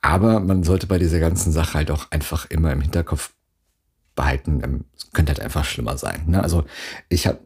aber 0.01 0.41
man 0.41 0.63
sollte 0.63 0.87
bei 0.87 0.99
dieser 0.99 1.21
ganzen 1.21 1.53
Sache 1.53 1.75
halt 1.75 1.91
auch 1.91 2.11
einfach 2.11 2.49
immer 2.51 2.73
im 2.73 2.81
Hinterkopf 2.81 3.33
behalten, 4.15 4.61
ähm, 4.63 4.85
es 4.97 5.11
könnte 5.13 5.33
halt 5.33 5.41
einfach 5.41 5.65
schlimmer 5.65 5.97
sein. 5.99 6.25
Ne? 6.27 6.43
Also 6.43 6.65
ich 7.09 7.27
habe 7.27 7.39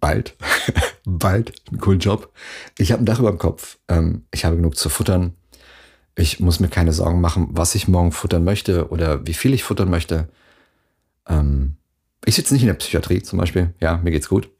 bald, 0.00 0.36
bald 1.08 1.52
einen 1.70 1.80
coolen 1.80 2.00
Job. 2.00 2.32
Ich 2.76 2.92
habe 2.92 3.02
ein 3.02 3.06
Dach 3.06 3.18
über 3.18 3.30
dem 3.30 3.38
Kopf. 3.38 3.78
Ähm, 3.88 4.24
ich 4.32 4.44
habe 4.44 4.56
genug 4.56 4.76
zu 4.76 4.88
futtern. 4.88 5.34
Ich 6.14 6.40
muss 6.40 6.60
mir 6.60 6.68
keine 6.68 6.92
Sorgen 6.92 7.20
machen, 7.20 7.48
was 7.52 7.74
ich 7.74 7.88
morgen 7.88 8.12
futtern 8.12 8.44
möchte 8.44 8.88
oder 8.88 9.26
wie 9.26 9.34
viel 9.34 9.54
ich 9.54 9.64
futtern 9.64 9.90
möchte. 9.90 10.28
Ähm, 11.28 11.76
ich 12.24 12.34
sitze 12.34 12.52
nicht 12.52 12.62
in 12.62 12.68
der 12.68 12.74
Psychiatrie 12.74 13.22
zum 13.22 13.38
Beispiel. 13.38 13.74
Ja, 13.80 13.98
mir 13.98 14.10
geht's 14.10 14.28
gut. 14.28 14.50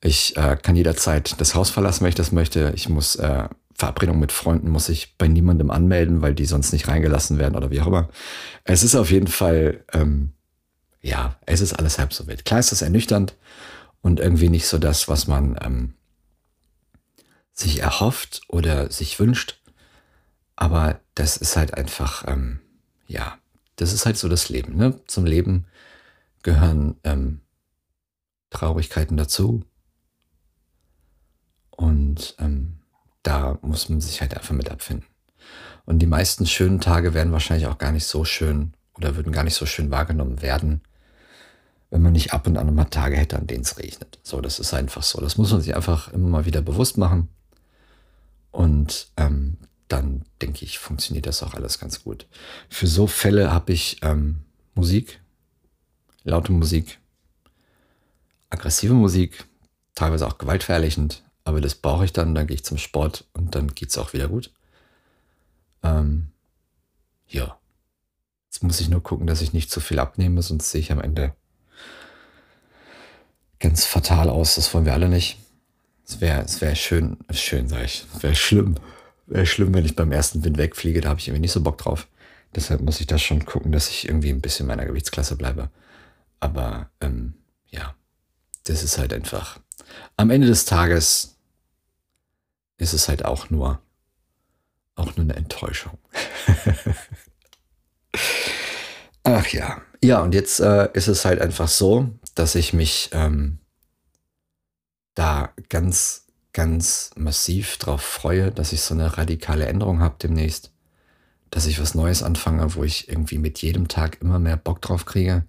Ich 0.00 0.36
äh, 0.36 0.56
kann 0.60 0.76
jederzeit 0.76 1.40
das 1.40 1.54
Haus 1.54 1.70
verlassen, 1.70 2.02
wenn 2.02 2.10
ich 2.10 2.14
das 2.14 2.32
möchte. 2.32 2.72
Ich 2.76 2.88
muss 2.88 3.16
äh, 3.16 3.48
Verabredungen 3.74 4.20
mit 4.20 4.32
Freunden 4.32 4.70
muss 4.70 4.88
ich 4.88 5.16
bei 5.18 5.28
niemandem 5.28 5.70
anmelden, 5.70 6.22
weil 6.22 6.34
die 6.34 6.46
sonst 6.46 6.72
nicht 6.72 6.88
reingelassen 6.88 7.38
werden 7.38 7.56
oder 7.56 7.70
wie 7.70 7.80
auch 7.80 7.86
immer. 7.86 8.08
Es 8.64 8.82
ist 8.82 8.94
auf 8.94 9.10
jeden 9.10 9.26
Fall, 9.26 9.84
ähm, 9.92 10.32
ja, 11.02 11.36
es 11.44 11.60
ist 11.60 11.74
alles 11.74 11.98
halb 11.98 12.12
so 12.12 12.26
wild. 12.26 12.44
Klar 12.44 12.60
ist 12.60 12.72
das 12.72 12.82
ernüchternd 12.82 13.36
und 14.06 14.20
irgendwie 14.20 14.48
nicht 14.48 14.68
so 14.68 14.78
das, 14.78 15.08
was 15.08 15.26
man 15.26 15.58
ähm, 15.60 15.94
sich 17.52 17.80
erhofft 17.80 18.40
oder 18.46 18.88
sich 18.88 19.18
wünscht. 19.18 19.60
Aber 20.54 21.00
das 21.16 21.36
ist 21.36 21.56
halt 21.56 21.74
einfach, 21.74 22.24
ähm, 22.28 22.60
ja, 23.08 23.36
das 23.74 23.92
ist 23.92 24.06
halt 24.06 24.16
so 24.16 24.28
das 24.28 24.48
Leben. 24.48 24.76
Ne? 24.76 25.00
Zum 25.08 25.26
Leben 25.26 25.66
gehören 26.44 26.94
ähm, 27.02 27.40
Traurigkeiten 28.50 29.16
dazu. 29.16 29.64
Und 31.70 32.36
ähm, 32.38 32.78
da 33.24 33.58
muss 33.60 33.88
man 33.88 34.00
sich 34.00 34.20
halt 34.20 34.36
einfach 34.36 34.54
mit 34.54 34.70
abfinden. 34.70 35.08
Und 35.84 35.98
die 35.98 36.06
meisten 36.06 36.46
schönen 36.46 36.80
Tage 36.80 37.12
werden 37.12 37.32
wahrscheinlich 37.32 37.66
auch 37.66 37.78
gar 37.78 37.90
nicht 37.90 38.06
so 38.06 38.24
schön 38.24 38.72
oder 38.94 39.16
würden 39.16 39.32
gar 39.32 39.42
nicht 39.42 39.56
so 39.56 39.66
schön 39.66 39.90
wahrgenommen 39.90 40.42
werden, 40.42 40.80
wenn 41.96 42.02
man 42.02 42.12
nicht 42.12 42.34
ab 42.34 42.46
und 42.46 42.58
an 42.58 42.74
mal 42.74 42.84
Tage 42.84 43.16
hätte, 43.16 43.38
an 43.38 43.46
denen 43.46 43.62
es 43.62 43.78
regnet. 43.78 44.18
So, 44.22 44.42
das 44.42 44.58
ist 44.58 44.74
einfach 44.74 45.02
so. 45.02 45.18
Das 45.18 45.38
muss 45.38 45.50
man 45.50 45.62
sich 45.62 45.74
einfach 45.74 46.12
immer 46.12 46.28
mal 46.28 46.44
wieder 46.44 46.60
bewusst 46.60 46.98
machen. 46.98 47.30
Und 48.50 49.08
ähm, 49.16 49.56
dann 49.88 50.26
denke 50.42 50.66
ich, 50.66 50.78
funktioniert 50.78 51.24
das 51.24 51.42
auch 51.42 51.54
alles 51.54 51.78
ganz 51.78 52.04
gut. 52.04 52.26
Für 52.68 52.86
so 52.86 53.06
Fälle 53.06 53.50
habe 53.50 53.72
ich 53.72 53.96
ähm, 54.02 54.42
Musik, 54.74 55.22
laute 56.22 56.52
Musik, 56.52 56.98
aggressive 58.50 58.92
Musik, 58.92 59.46
teilweise 59.94 60.26
auch 60.26 60.36
gewaltverherrlichend, 60.36 61.22
aber 61.44 61.62
das 61.62 61.76
brauche 61.76 62.04
ich 62.04 62.12
dann, 62.12 62.34
dann 62.34 62.46
gehe 62.46 62.56
ich 62.56 62.64
zum 62.64 62.76
Sport 62.76 63.24
und 63.32 63.54
dann 63.54 63.68
geht 63.74 63.88
es 63.88 63.96
auch 63.96 64.12
wieder 64.12 64.28
gut. 64.28 64.52
Ähm, 65.82 66.28
ja. 67.26 67.56
Jetzt 68.48 68.62
muss 68.62 68.80
ich 68.80 68.90
nur 68.90 69.02
gucken, 69.02 69.26
dass 69.26 69.40
ich 69.40 69.54
nicht 69.54 69.70
zu 69.70 69.80
viel 69.80 69.98
abnehme, 69.98 70.42
sonst 70.42 70.70
sehe 70.70 70.82
ich 70.82 70.92
am 70.92 71.00
Ende 71.00 71.34
ganz 73.60 73.84
fatal 73.84 74.28
aus. 74.28 74.56
Das 74.56 74.72
wollen 74.74 74.84
wir 74.84 74.92
alle 74.92 75.08
nicht. 75.08 75.38
Es 76.06 76.20
wäre 76.20 76.42
es 76.42 76.60
wär 76.60 76.74
schön, 76.74 77.16
schön 77.30 77.68
sage 77.68 77.84
ich, 77.84 78.06
wäre 78.20 78.34
schlimm. 78.34 78.76
Wäre 79.26 79.46
schlimm, 79.46 79.74
wenn 79.74 79.84
ich 79.84 79.96
beim 79.96 80.12
ersten 80.12 80.44
Wind 80.44 80.56
wegfliege, 80.56 81.00
da 81.00 81.08
habe 81.08 81.18
ich 81.18 81.26
irgendwie 81.26 81.40
nicht 81.40 81.52
so 81.52 81.60
Bock 81.60 81.78
drauf. 81.78 82.06
Deshalb 82.54 82.80
muss 82.80 83.00
ich 83.00 83.08
da 83.08 83.18
schon 83.18 83.44
gucken, 83.44 83.72
dass 83.72 83.88
ich 83.88 84.06
irgendwie 84.06 84.30
ein 84.30 84.40
bisschen 84.40 84.68
meiner 84.68 84.86
Gewichtsklasse 84.86 85.36
bleibe. 85.36 85.68
Aber 86.38 86.90
ähm, 87.00 87.34
ja, 87.68 87.94
das 88.64 88.84
ist 88.84 88.98
halt 88.98 89.12
einfach. 89.12 89.58
Am 90.16 90.30
Ende 90.30 90.46
des 90.46 90.64
Tages 90.64 91.36
ist 92.78 92.92
es 92.92 93.08
halt 93.08 93.24
auch 93.24 93.50
nur, 93.50 93.80
auch 94.94 95.16
nur 95.16 95.24
eine 95.24 95.34
Enttäuschung. 95.34 95.98
Ach 99.24 99.46
ja. 99.48 99.82
Ja, 100.02 100.20
und 100.20 100.34
jetzt 100.34 100.60
äh, 100.60 100.88
ist 100.92 101.08
es 101.08 101.24
halt 101.24 101.40
einfach 101.40 101.68
so, 101.68 102.10
dass 102.36 102.54
ich 102.54 102.72
mich 102.72 103.10
ähm, 103.12 103.58
da 105.14 105.52
ganz, 105.70 106.26
ganz 106.52 107.10
massiv 107.16 107.78
drauf 107.78 108.02
freue, 108.02 108.52
dass 108.52 108.72
ich 108.72 108.82
so 108.82 108.94
eine 108.94 109.18
radikale 109.18 109.66
Änderung 109.66 110.00
habe 110.00 110.16
demnächst. 110.22 110.70
Dass 111.50 111.66
ich 111.66 111.80
was 111.80 111.94
Neues 111.94 112.22
anfange, 112.22 112.74
wo 112.74 112.84
ich 112.84 113.08
irgendwie 113.08 113.38
mit 113.38 113.62
jedem 113.62 113.88
Tag 113.88 114.20
immer 114.20 114.38
mehr 114.38 114.58
Bock 114.58 114.82
drauf 114.82 115.06
kriege. 115.06 115.44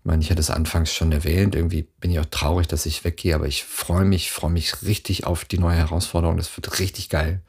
Ich 0.00 0.04
meine, 0.04 0.22
ich 0.22 0.30
hatte 0.30 0.40
es 0.40 0.50
anfangs 0.50 0.92
schon 0.92 1.12
erwähnt, 1.12 1.54
irgendwie 1.54 1.86
bin 2.00 2.10
ich 2.10 2.18
auch 2.18 2.26
traurig, 2.26 2.66
dass 2.66 2.86
ich 2.86 3.04
weggehe, 3.04 3.34
aber 3.34 3.46
ich 3.46 3.64
freue 3.64 4.04
mich, 4.04 4.32
freue 4.32 4.50
mich 4.50 4.82
richtig 4.82 5.24
auf 5.24 5.44
die 5.44 5.58
neue 5.58 5.76
Herausforderung. 5.76 6.36
Das 6.36 6.54
wird 6.56 6.80
richtig 6.80 7.10
geil. 7.10 7.42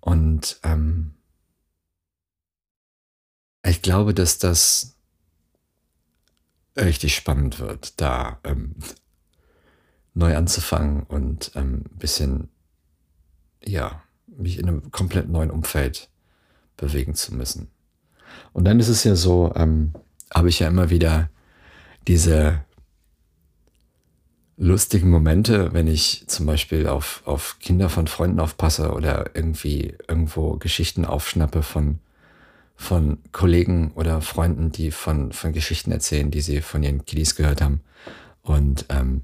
Und 0.00 0.60
ähm, 0.62 1.14
ich 3.64 3.82
glaube, 3.82 4.14
dass 4.14 4.38
das 4.38 4.97
richtig 6.78 7.14
spannend 7.14 7.58
wird, 7.60 8.00
da 8.00 8.38
ähm, 8.44 8.74
neu 10.14 10.36
anzufangen 10.36 11.02
und 11.04 11.52
ähm, 11.54 11.84
bisschen, 11.98 12.48
ja, 13.64 14.02
mich 14.26 14.58
in 14.58 14.68
einem 14.68 14.90
komplett 14.90 15.28
neuen 15.28 15.50
Umfeld 15.50 16.08
bewegen 16.76 17.14
zu 17.14 17.34
müssen. 17.34 17.68
Und 18.52 18.64
dann 18.64 18.80
ist 18.80 18.88
es 18.88 19.04
ja 19.04 19.14
so, 19.14 19.52
ähm, 19.54 19.92
habe 20.32 20.48
ich 20.48 20.60
ja 20.60 20.68
immer 20.68 20.90
wieder 20.90 21.30
diese 22.06 22.64
lustigen 24.56 25.10
Momente, 25.10 25.72
wenn 25.72 25.86
ich 25.86 26.24
zum 26.26 26.46
Beispiel 26.46 26.88
auf, 26.88 27.22
auf 27.24 27.58
Kinder 27.60 27.88
von 27.88 28.08
Freunden 28.08 28.40
aufpasse 28.40 28.92
oder 28.92 29.30
irgendwie 29.34 29.94
irgendwo 30.08 30.56
Geschichten 30.56 31.04
aufschnappe 31.04 31.62
von 31.62 32.00
von 32.80 33.18
Kollegen 33.32 33.90
oder 33.96 34.20
Freunden, 34.20 34.70
die 34.70 34.92
von, 34.92 35.32
von 35.32 35.52
Geschichten 35.52 35.90
erzählen, 35.90 36.30
die 36.30 36.40
sie 36.40 36.62
von 36.62 36.84
ihren 36.84 37.04
Kiddies 37.04 37.34
gehört 37.34 37.60
haben. 37.60 37.82
Und 38.40 38.86
ähm, 38.88 39.22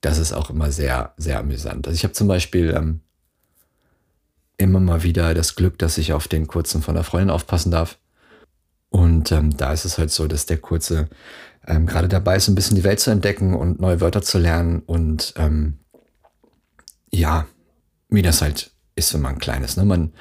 das 0.00 0.18
ist 0.18 0.32
auch 0.32 0.50
immer 0.50 0.70
sehr, 0.70 1.14
sehr 1.16 1.40
amüsant. 1.40 1.88
Also 1.88 1.96
ich 1.96 2.04
habe 2.04 2.14
zum 2.14 2.28
Beispiel 2.28 2.72
ähm, 2.74 3.00
immer 4.56 4.78
mal 4.78 5.02
wieder 5.02 5.34
das 5.34 5.56
Glück, 5.56 5.78
dass 5.80 5.98
ich 5.98 6.12
auf 6.12 6.28
den 6.28 6.46
Kurzen 6.46 6.80
von 6.80 6.94
der 6.94 7.02
Freundin 7.02 7.30
aufpassen 7.30 7.72
darf. 7.72 7.98
Und 8.88 9.32
ähm, 9.32 9.56
da 9.56 9.72
ist 9.72 9.84
es 9.84 9.98
halt 9.98 10.12
so, 10.12 10.28
dass 10.28 10.46
der 10.46 10.58
Kurze 10.58 11.08
ähm, 11.66 11.86
gerade 11.86 12.06
dabei 12.06 12.36
ist, 12.36 12.46
ein 12.46 12.54
bisschen 12.54 12.76
die 12.76 12.84
Welt 12.84 13.00
zu 13.00 13.10
entdecken 13.10 13.54
und 13.54 13.80
neue 13.80 14.00
Wörter 14.00 14.22
zu 14.22 14.38
lernen. 14.38 14.80
Und 14.86 15.34
ähm, 15.36 15.80
ja, 17.10 17.48
wie 18.08 18.22
das 18.22 18.42
halt 18.42 18.73
ist, 18.96 19.12
wenn 19.14 19.22
man 19.22 19.38
klein 19.38 19.64
ist. 19.64 19.76
Ne? 19.76 19.84
Man, 19.84 20.12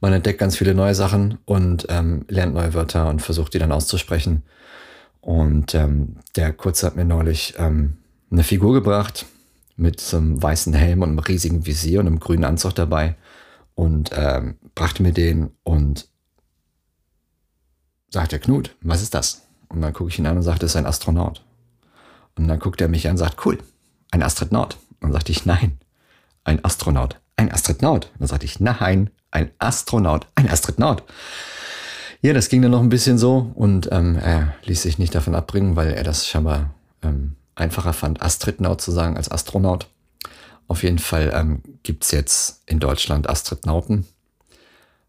man 0.00 0.12
entdeckt 0.12 0.38
ganz 0.38 0.56
viele 0.56 0.74
neue 0.74 0.94
Sachen 0.94 1.38
und 1.44 1.86
ähm, 1.88 2.24
lernt 2.28 2.54
neue 2.54 2.74
Wörter 2.74 3.08
und 3.08 3.22
versucht 3.22 3.54
die 3.54 3.58
dann 3.58 3.72
auszusprechen. 3.72 4.42
Und 5.20 5.74
ähm, 5.74 6.16
der 6.36 6.52
Kurze 6.52 6.86
hat 6.86 6.96
mir 6.96 7.04
neulich 7.04 7.54
ähm, 7.58 7.98
eine 8.30 8.44
Figur 8.44 8.72
gebracht 8.74 9.26
mit 9.76 10.00
so 10.00 10.18
einem 10.18 10.42
weißen 10.42 10.74
Helm 10.74 11.02
und 11.02 11.08
einem 11.08 11.18
riesigen 11.18 11.66
Visier 11.66 12.00
und 12.00 12.06
einem 12.06 12.20
grünen 12.20 12.44
Anzug 12.44 12.74
dabei 12.74 13.16
und 13.74 14.10
ähm, 14.14 14.56
brachte 14.74 15.02
mir 15.02 15.12
den 15.12 15.50
und 15.62 16.08
sagte, 18.10 18.38
Knut, 18.38 18.76
was 18.82 19.02
ist 19.02 19.14
das? 19.14 19.46
Und 19.68 19.80
dann 19.80 19.92
gucke 19.92 20.10
ich 20.10 20.18
ihn 20.18 20.26
an 20.26 20.36
und 20.36 20.42
sagte, 20.42 20.66
es 20.66 20.72
ist 20.72 20.76
ein 20.76 20.86
Astronaut. 20.86 21.44
Und 22.36 22.48
dann 22.48 22.58
guckt 22.58 22.80
er 22.80 22.88
mich 22.88 23.06
an 23.06 23.12
und 23.12 23.18
sagt, 23.18 23.44
cool, 23.46 23.58
ein 24.10 24.22
Astronaut. 24.22 24.76
Und 25.00 25.02
dann 25.08 25.12
sagte 25.12 25.32
ich, 25.32 25.46
nein, 25.46 25.78
ein 26.44 26.64
Astronaut, 26.64 27.20
ein 27.40 27.50
Astronaut. 27.50 28.06
Und 28.12 28.20
dann 28.20 28.28
sagte 28.28 28.44
ich, 28.44 28.60
nein, 28.60 29.10
ein 29.30 29.50
Astronaut, 29.58 30.26
ein 30.34 30.48
Astronaut. 30.50 31.02
Ja, 32.20 32.34
das 32.34 32.50
ging 32.50 32.60
dann 32.60 32.70
noch 32.70 32.82
ein 32.82 32.90
bisschen 32.90 33.16
so 33.16 33.50
und 33.54 33.88
ähm, 33.92 34.16
er 34.16 34.54
ließ 34.64 34.82
sich 34.82 34.98
nicht 34.98 35.14
davon 35.14 35.34
abbringen, 35.34 35.74
weil 35.74 35.92
er 35.94 36.04
das 36.04 36.26
scheinbar 36.26 36.74
ähm, 37.02 37.36
einfacher 37.54 37.94
fand, 37.94 38.20
Astridnaut 38.20 38.82
zu 38.82 38.90
sagen 38.90 39.16
als 39.16 39.30
Astronaut. 39.30 39.88
Auf 40.68 40.82
jeden 40.82 40.98
Fall 40.98 41.32
ähm, 41.34 41.62
gibt 41.82 42.04
es 42.04 42.10
jetzt 42.10 42.62
in 42.66 42.78
Deutschland 42.78 43.28
Astridnauten. 43.28 44.06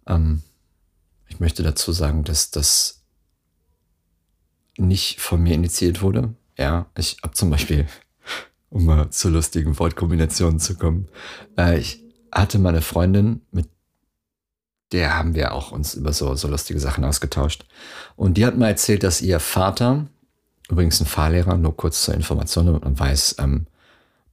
Ähm, 0.07 0.41
ich 1.27 1.41
möchte 1.41 1.63
dazu 1.63 1.91
sagen, 1.91 2.23
dass 2.23 2.49
das 2.49 3.01
nicht 4.77 5.19
von 5.19 5.43
mir 5.43 5.55
initiiert 5.55 6.01
wurde. 6.01 6.33
Ja, 6.57 6.85
ich 6.97 7.17
habe 7.23 7.33
zum 7.33 7.49
Beispiel, 7.49 7.87
um 8.69 8.85
mal 8.85 9.09
zu 9.09 9.27
lustigen 9.27 9.77
Wortkombinationen 9.77 10.61
zu 10.61 10.77
kommen, 10.77 11.09
äh, 11.57 11.77
ich 11.77 12.01
hatte 12.31 12.59
meine 12.59 12.81
Freundin, 12.81 13.41
mit 13.51 13.67
der 14.91 15.15
haben 15.15 15.35
wir 15.35 15.53
auch 15.53 15.71
uns 15.71 15.93
über 15.93 16.13
so, 16.13 16.35
so 16.35 16.47
lustige 16.47 16.79
Sachen 16.79 17.05
ausgetauscht. 17.05 17.65
Und 18.15 18.35
die 18.35 18.45
hat 18.45 18.57
mir 18.57 18.67
erzählt, 18.67 19.03
dass 19.03 19.21
ihr 19.21 19.39
Vater, 19.39 20.07
übrigens 20.69 20.99
ein 20.99 21.05
Fahrlehrer, 21.05 21.57
nur 21.57 21.75
kurz 21.75 22.03
zur 22.03 22.13
Information, 22.13 22.65
damit 22.65 22.83
man 22.83 22.99
weiß, 22.99 23.35
ähm, 23.39 23.67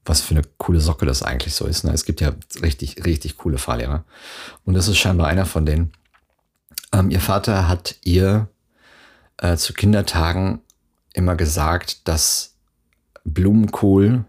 was 0.04 0.20
für 0.20 0.34
eine 0.34 0.42
coole 0.56 0.80
Socke 0.80 1.06
das 1.06 1.22
eigentlich 1.22 1.54
so 1.54 1.66
ist. 1.66 1.84
Ne? 1.84 1.92
Es 1.92 2.04
gibt 2.04 2.20
ja 2.20 2.32
richtig, 2.62 3.04
richtig 3.04 3.36
coole 3.36 3.58
Fahrlehrer. 3.58 4.04
Und 4.64 4.74
das 4.74 4.88
ist 4.88 4.98
scheinbar 4.98 5.28
einer 5.28 5.46
von 5.46 5.66
denen. 5.66 5.92
Ähm, 6.92 7.10
ihr 7.10 7.20
Vater 7.20 7.68
hat 7.68 7.96
ihr 8.02 8.48
äh, 9.36 9.56
zu 9.56 9.74
Kindertagen 9.74 10.60
immer 11.12 11.36
gesagt, 11.36 12.08
dass 12.08 12.54
Blumenkohl 13.24 14.24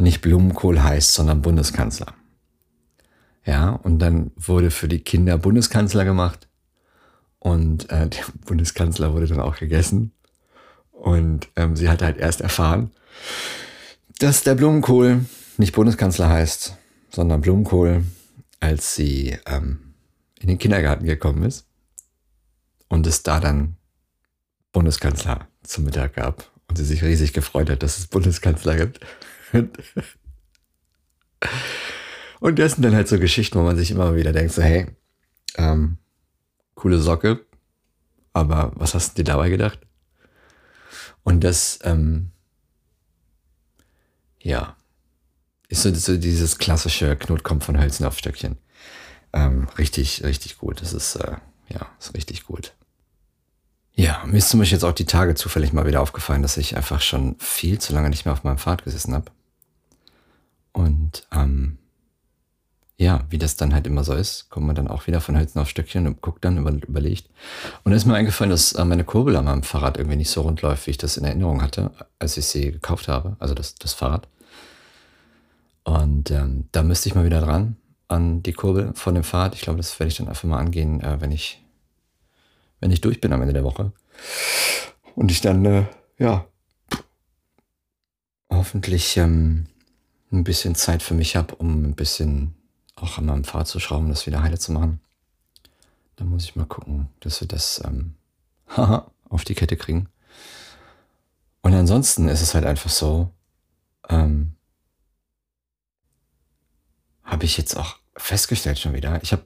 nicht 0.00 0.20
Blumenkohl 0.20 0.82
heißt, 0.82 1.14
sondern 1.14 1.42
Bundeskanzler. 1.42 2.14
Ja, 3.44 3.70
und 3.70 3.98
dann 4.00 4.32
wurde 4.36 4.70
für 4.70 4.88
die 4.88 5.00
Kinder 5.00 5.38
Bundeskanzler 5.38 6.04
gemacht 6.04 6.48
und 7.38 7.90
äh, 7.90 8.08
der 8.08 8.24
Bundeskanzler 8.46 9.12
wurde 9.12 9.26
dann 9.26 9.40
auch 9.40 9.56
gegessen. 9.56 10.12
Und 10.92 11.48
ähm, 11.56 11.76
sie 11.76 11.88
hat 11.88 12.02
halt 12.02 12.18
erst 12.18 12.42
erfahren, 12.42 12.90
dass 14.18 14.42
der 14.42 14.54
Blumenkohl 14.54 15.24
nicht 15.56 15.74
Bundeskanzler 15.74 16.28
heißt, 16.28 16.76
sondern 17.10 17.40
Blumenkohl, 17.40 18.04
als 18.60 18.94
sie 18.94 19.38
ähm, 19.46 19.94
in 20.38 20.48
den 20.48 20.58
Kindergarten 20.58 21.06
gekommen 21.06 21.42
ist 21.42 21.66
und 22.88 23.06
es 23.06 23.22
da 23.22 23.40
dann 23.40 23.76
Bundeskanzler 24.72 25.48
zum 25.62 25.84
Mittag 25.84 26.14
gab 26.14 26.50
und 26.68 26.76
sie 26.76 26.84
sich 26.84 27.02
riesig 27.02 27.32
gefreut 27.32 27.70
hat, 27.70 27.82
dass 27.82 27.98
es 27.98 28.06
Bundeskanzler 28.06 28.76
gibt. 28.76 29.00
Und 32.40 32.58
das 32.58 32.72
sind 32.72 32.82
dann 32.82 32.94
halt 32.94 33.08
so 33.08 33.18
Geschichten, 33.18 33.58
wo 33.58 33.62
man 33.62 33.76
sich 33.76 33.90
immer 33.90 34.14
wieder 34.14 34.32
denkt, 34.32 34.52
so 34.52 34.62
hey, 34.62 34.86
ähm, 35.56 35.98
coole 36.74 36.98
Socke, 36.98 37.44
aber 38.32 38.72
was 38.74 38.94
hast 38.94 39.18
du 39.18 39.22
dir 39.22 39.32
dabei 39.32 39.50
gedacht? 39.50 39.80
Und 41.22 41.44
das, 41.44 41.78
ähm, 41.82 42.30
ja, 44.40 44.76
ist 45.68 45.82
so, 45.82 45.94
so, 45.94 46.16
dieses 46.16 46.58
klassische 46.58 47.16
Knot 47.16 47.44
kommt 47.44 47.64
von 47.64 47.78
Hölzen 47.80 48.06
auf 48.06 48.18
Stöckchen. 48.18 48.58
Ähm, 49.32 49.68
richtig, 49.78 50.24
richtig 50.24 50.58
gut. 50.58 50.80
Das 50.82 50.92
ist, 50.92 51.16
äh, 51.16 51.36
ja, 51.68 51.86
ist 52.00 52.14
richtig 52.14 52.44
gut. 52.44 52.74
Ja, 53.92 54.24
mir 54.26 54.38
ist 54.38 54.48
zum 54.48 54.60
Beispiel 54.60 54.76
jetzt 54.76 54.84
auch 54.84 54.92
die 54.92 55.04
Tage 55.04 55.34
zufällig 55.34 55.72
mal 55.72 55.86
wieder 55.86 56.00
aufgefallen, 56.00 56.42
dass 56.42 56.56
ich 56.56 56.76
einfach 56.76 57.00
schon 57.00 57.36
viel 57.38 57.78
zu 57.78 57.92
lange 57.92 58.08
nicht 58.08 58.24
mehr 58.24 58.32
auf 58.32 58.44
meinem 58.44 58.58
Fahrrad 58.58 58.84
gesessen 58.84 59.14
habe. 59.14 59.30
Und 60.72 61.26
ähm, 61.32 61.78
ja, 62.96 63.24
wie 63.30 63.38
das 63.38 63.56
dann 63.56 63.74
halt 63.74 63.86
immer 63.86 64.04
so 64.04 64.12
ist, 64.12 64.50
kommt 64.50 64.66
man 64.66 64.76
dann 64.76 64.88
auch 64.88 65.06
wieder 65.06 65.20
von 65.20 65.38
Hölzen 65.38 65.60
auf 65.60 65.68
Stöckchen 65.68 66.06
und 66.06 66.20
guckt 66.20 66.44
dann, 66.44 66.58
über, 66.58 66.70
überlegt. 66.70 67.28
Und 67.82 67.92
da 67.92 67.96
ist 67.96 68.04
mir 68.04 68.14
eingefallen, 68.14 68.50
dass 68.50 68.72
äh, 68.72 68.84
meine 68.84 69.04
Kurbel 69.04 69.36
an 69.36 69.46
meinem 69.46 69.62
Fahrrad 69.62 69.96
irgendwie 69.96 70.16
nicht 70.16 70.30
so 70.30 70.42
rund 70.42 70.60
läuft, 70.62 70.86
wie 70.86 70.92
ich 70.92 70.98
das 70.98 71.16
in 71.16 71.24
Erinnerung 71.24 71.62
hatte, 71.62 71.90
als 72.18 72.36
ich 72.36 72.46
sie 72.46 72.72
gekauft 72.72 73.08
habe, 73.08 73.36
also 73.38 73.54
das, 73.54 73.74
das 73.76 73.94
Fahrrad. 73.94 74.28
Und 75.84 76.30
ähm, 76.30 76.68
da 76.72 76.82
müsste 76.82 77.08
ich 77.08 77.14
mal 77.14 77.24
wieder 77.24 77.40
dran 77.40 77.76
an 78.08 78.42
die 78.42 78.52
Kurbel 78.52 78.92
von 78.94 79.14
dem 79.14 79.24
Fahrrad. 79.24 79.54
Ich 79.54 79.62
glaube, 79.62 79.78
das 79.78 79.98
werde 79.98 80.08
ich 80.08 80.18
dann 80.18 80.28
einfach 80.28 80.44
mal 80.44 80.58
angehen, 80.58 81.00
äh, 81.00 81.20
wenn 81.20 81.32
ich 81.32 81.62
wenn 82.80 82.90
ich 82.90 83.00
durch 83.00 83.20
bin 83.20 83.32
am 83.32 83.42
Ende 83.42 83.54
der 83.54 83.64
Woche. 83.64 83.92
Und 85.14 85.30
ich 85.30 85.40
dann, 85.40 85.64
äh, 85.64 85.84
ja, 86.18 86.46
hoffentlich 88.50 89.16
ähm, 89.16 89.66
ein 90.32 90.44
bisschen 90.44 90.74
Zeit 90.74 91.02
für 91.02 91.14
mich 91.14 91.36
habe, 91.36 91.54
um 91.56 91.84
ein 91.84 91.94
bisschen 91.94 92.54
auch 92.94 93.18
an 93.18 93.26
meinem 93.26 93.44
Fahrrad 93.44 93.68
zu 93.68 93.80
schrauben, 93.80 94.08
das 94.08 94.26
wieder 94.26 94.42
heile 94.42 94.58
zu 94.58 94.72
machen. 94.72 95.00
Dann 96.16 96.28
muss 96.28 96.44
ich 96.44 96.56
mal 96.56 96.66
gucken, 96.66 97.08
dass 97.20 97.40
wir 97.40 97.48
das 97.48 97.82
ähm, 97.84 98.14
auf 99.28 99.44
die 99.44 99.54
Kette 99.54 99.76
kriegen. 99.76 100.08
Und 101.62 101.74
ansonsten 101.74 102.28
ist 102.28 102.42
es 102.42 102.54
halt 102.54 102.64
einfach 102.64 102.90
so, 102.90 103.30
ähm, 104.08 104.52
habe 107.24 107.44
ich 107.44 107.56
jetzt 107.56 107.76
auch 107.76 107.96
festgestellt 108.16 108.78
schon 108.78 108.94
wieder. 108.94 109.22
Ich 109.22 109.32
habe 109.32 109.44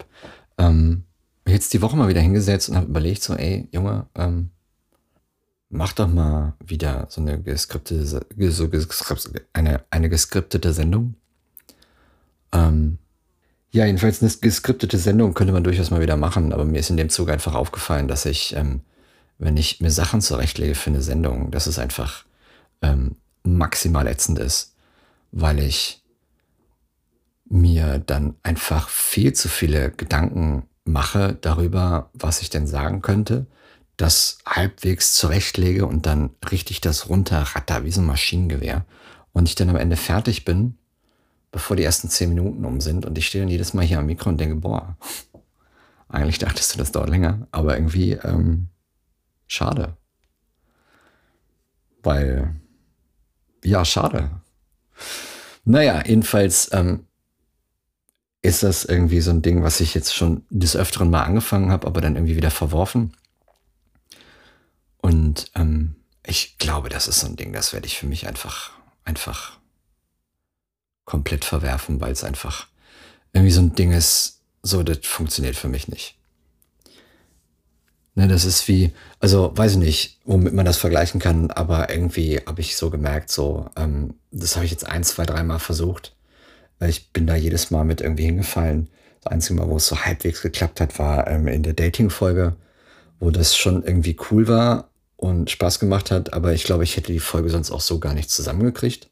ähm, 0.59 1.05
jetzt 1.47 1.73
die 1.73 1.83
Woche 1.83 1.97
mal 1.97 2.09
wieder 2.09 2.21
hingesetzt 2.21 2.69
und 2.69 2.77
habe 2.77 2.87
überlegt, 2.87 3.23
so, 3.23 3.35
ey, 3.35 3.69
Junge, 3.73 4.07
ähm, 4.15 4.51
mach 5.69 5.93
doch 5.93 6.09
mal 6.09 6.55
wieder 6.65 7.07
so 7.11 7.21
eine 7.21 7.41
geskriptete, 7.41 8.07
so 8.07 8.21
eine, 9.53 9.85
eine 9.91 10.09
geskriptete 10.09 10.73
Sendung. 10.73 11.15
Ähm, 12.53 12.99
ja, 13.71 13.87
jedenfalls 13.87 14.23
eine 14.23 14.31
geskriptete 14.31 14.99
Sendung 14.99 15.35
könnte 15.35 15.53
man 15.53 15.65
durchaus 15.65 15.91
mal 15.91 16.01
wieder 16.01 16.17
machen, 16.17 16.53
aber 16.53 16.65
mir 16.65 16.79
ist 16.79 16.91
in 16.91 16.97
dem 16.97 17.11
Zug 17.11 17.29
einfach 17.29 17.55
aufgefallen, 17.55 18.07
dass 18.07 18.25
ich, 18.25 18.55
ähm, 18.55 18.83
wenn 19.39 19.57
ich 19.57 19.81
mir 19.81 19.91
Sachen 19.91 20.21
zurechtlege 20.21 20.77
für 20.77 20.91
eine 20.91 21.03
Sendung, 21.03 21.51
dass 21.51 21.67
es 21.67 21.79
einfach 21.81 22.25
ähm, 22.83 23.17
maximal 23.43 24.07
ätzend 24.07 24.39
ist, 24.39 24.75
weil 25.33 25.59
ich 25.59 26.05
mir 27.47 27.99
dann 27.99 28.37
einfach 28.43 28.89
viel 28.89 29.33
zu 29.33 29.49
viele 29.49 29.91
Gedanken 29.91 30.69
mache 30.85 31.37
darüber, 31.41 32.11
was 32.15 32.43
ich 32.43 32.51
denn 32.51 32.67
sagen 32.67 33.03
könnte, 33.03 33.47
das 33.97 34.39
halbwegs 34.47 35.15
zurechtlege 35.15 35.87
und 35.87 36.07
dann 36.07 36.31
richtig 36.51 36.81
das 36.81 37.09
runterratter 37.09 37.85
wie 37.85 37.91
so 37.91 38.01
ein 38.01 38.07
Maschinengewehr 38.07 38.85
und 39.33 39.49
ich 39.49 39.55
dann 39.55 39.71
am 39.71 39.77
Ende 39.77 39.97
fertig 39.97 40.45
bin, 40.45 40.79
bevor 41.53 41.77
die 41.77 41.85
ersten 41.85 42.09
zehn 42.09 42.29
Minuten 42.29 42.65
um 42.65 42.81
sind 42.81 43.07
und 43.07 43.17
ich 43.19 43.27
stehe 43.27 43.43
dann 43.43 43.51
jedes 43.51 43.75
Mal 43.75 43.85
hier 43.85 43.99
am 43.99 44.07
Mikro 44.07 44.31
und 44.31 44.41
denke, 44.41 44.57
boah, 44.57 44.97
eigentlich 46.09 46.39
dachtest 46.39 46.75
du, 46.75 46.79
das 46.79 46.93
dauert 46.93 47.11
länger, 47.11 47.47
aber 47.51 47.77
irgendwie 47.77 48.13
ähm, 48.13 48.69
schade. 49.47 49.97
Weil, 52.03 52.55
ja, 53.65 53.85
schade. 53.85 54.31
Naja, 55.65 56.03
jedenfalls 56.05 56.71
ähm, 56.73 57.07
ist 58.43 58.63
das 58.63 58.85
irgendwie 58.85 59.21
so 59.23 59.31
ein 59.31 59.41
Ding, 59.41 59.63
was 59.63 59.81
ich 59.81 59.95
jetzt 59.95 60.15
schon 60.15 60.45
des 60.51 60.77
Öfteren 60.77 61.11
mal 61.11 61.23
angefangen 61.23 61.71
habe, 61.71 61.87
aber 61.87 62.03
dann 62.03 62.17
irgendwie 62.17 62.37
wieder 62.37 62.51
verworfen. 62.51 63.17
Und 65.05 65.51
ähm, 65.55 65.97
ich 66.25 66.57
glaube, 66.57 66.89
das 66.89 67.09
ist 67.09 67.21
so 67.21 67.27
ein 67.27 67.37
Ding, 67.37 67.53
das 67.53 67.75
werde 67.75 67.87
ich 67.87 67.99
für 67.99 68.07
mich 68.07 68.27
einfach, 68.27 68.71
einfach 69.05 69.59
komplett 71.05 71.45
verwerfen, 71.45 72.01
weil 72.01 72.13
es 72.13 72.25
einfach 72.25 72.69
irgendwie 73.35 73.53
so 73.53 73.61
ein 73.61 73.75
Ding 73.75 73.93
ist, 73.93 74.41
so, 74.63 74.83
das 74.83 75.01
funktioniert 75.03 75.57
für 75.57 75.69
mich 75.69 75.89
nicht. 75.89 76.17
Ne, 78.15 78.29
das 78.29 78.47
ist 78.47 78.67
wie, 78.67 78.95
also 79.21 79.53
weiß 79.55 79.73
ich 79.73 79.79
nicht, 79.79 80.21
womit 80.25 80.55
man 80.55 80.65
das 80.65 80.79
vergleichen 80.79 81.21
kann, 81.21 81.51
aber 81.51 81.91
irgendwie 81.91 82.41
habe 82.47 82.63
ich 82.63 82.75
so 82.75 82.89
gemerkt, 82.89 83.31
so, 83.31 83.69
ähm, 83.77 84.15
das 84.31 84.57
habe 84.57 84.65
ich 84.65 84.71
jetzt 84.71 84.87
ein, 84.87 85.05
zwei, 85.05 85.27
dreimal 85.27 85.59
versucht 85.59 86.17
ich 86.81 87.13
bin 87.13 87.27
da 87.27 87.35
jedes 87.35 87.71
Mal 87.71 87.85
mit 87.85 88.01
irgendwie 88.01 88.25
hingefallen. 88.25 88.89
Das 89.23 89.33
einzige 89.33 89.61
Mal, 89.61 89.69
wo 89.69 89.77
es 89.77 89.87
so 89.87 90.05
halbwegs 90.05 90.43
geklappt 90.43 90.81
hat, 90.81 90.99
war 90.99 91.27
ähm, 91.29 91.47
in 91.49 91.63
der 91.63 91.73
Dating-Folge, 91.73 92.57
wo 93.21 93.31
das 93.31 93.57
schon 93.57 93.83
irgendwie 93.83 94.17
cool 94.31 94.49
war 94.49 94.91
und 95.17 95.51
Spaß 95.51 95.79
gemacht 95.79 96.11
hat. 96.11 96.33
Aber 96.33 96.53
ich 96.53 96.65
glaube, 96.65 96.85
ich 96.85 96.97
hätte 96.97 97.13
die 97.13 97.21
Folge 97.21 97.51
sonst 97.51 97.71
auch 97.71 97.81
so 97.81 97.99
gar 97.99 98.15
nicht 98.15 98.31
zusammengekriegt. 98.31 99.09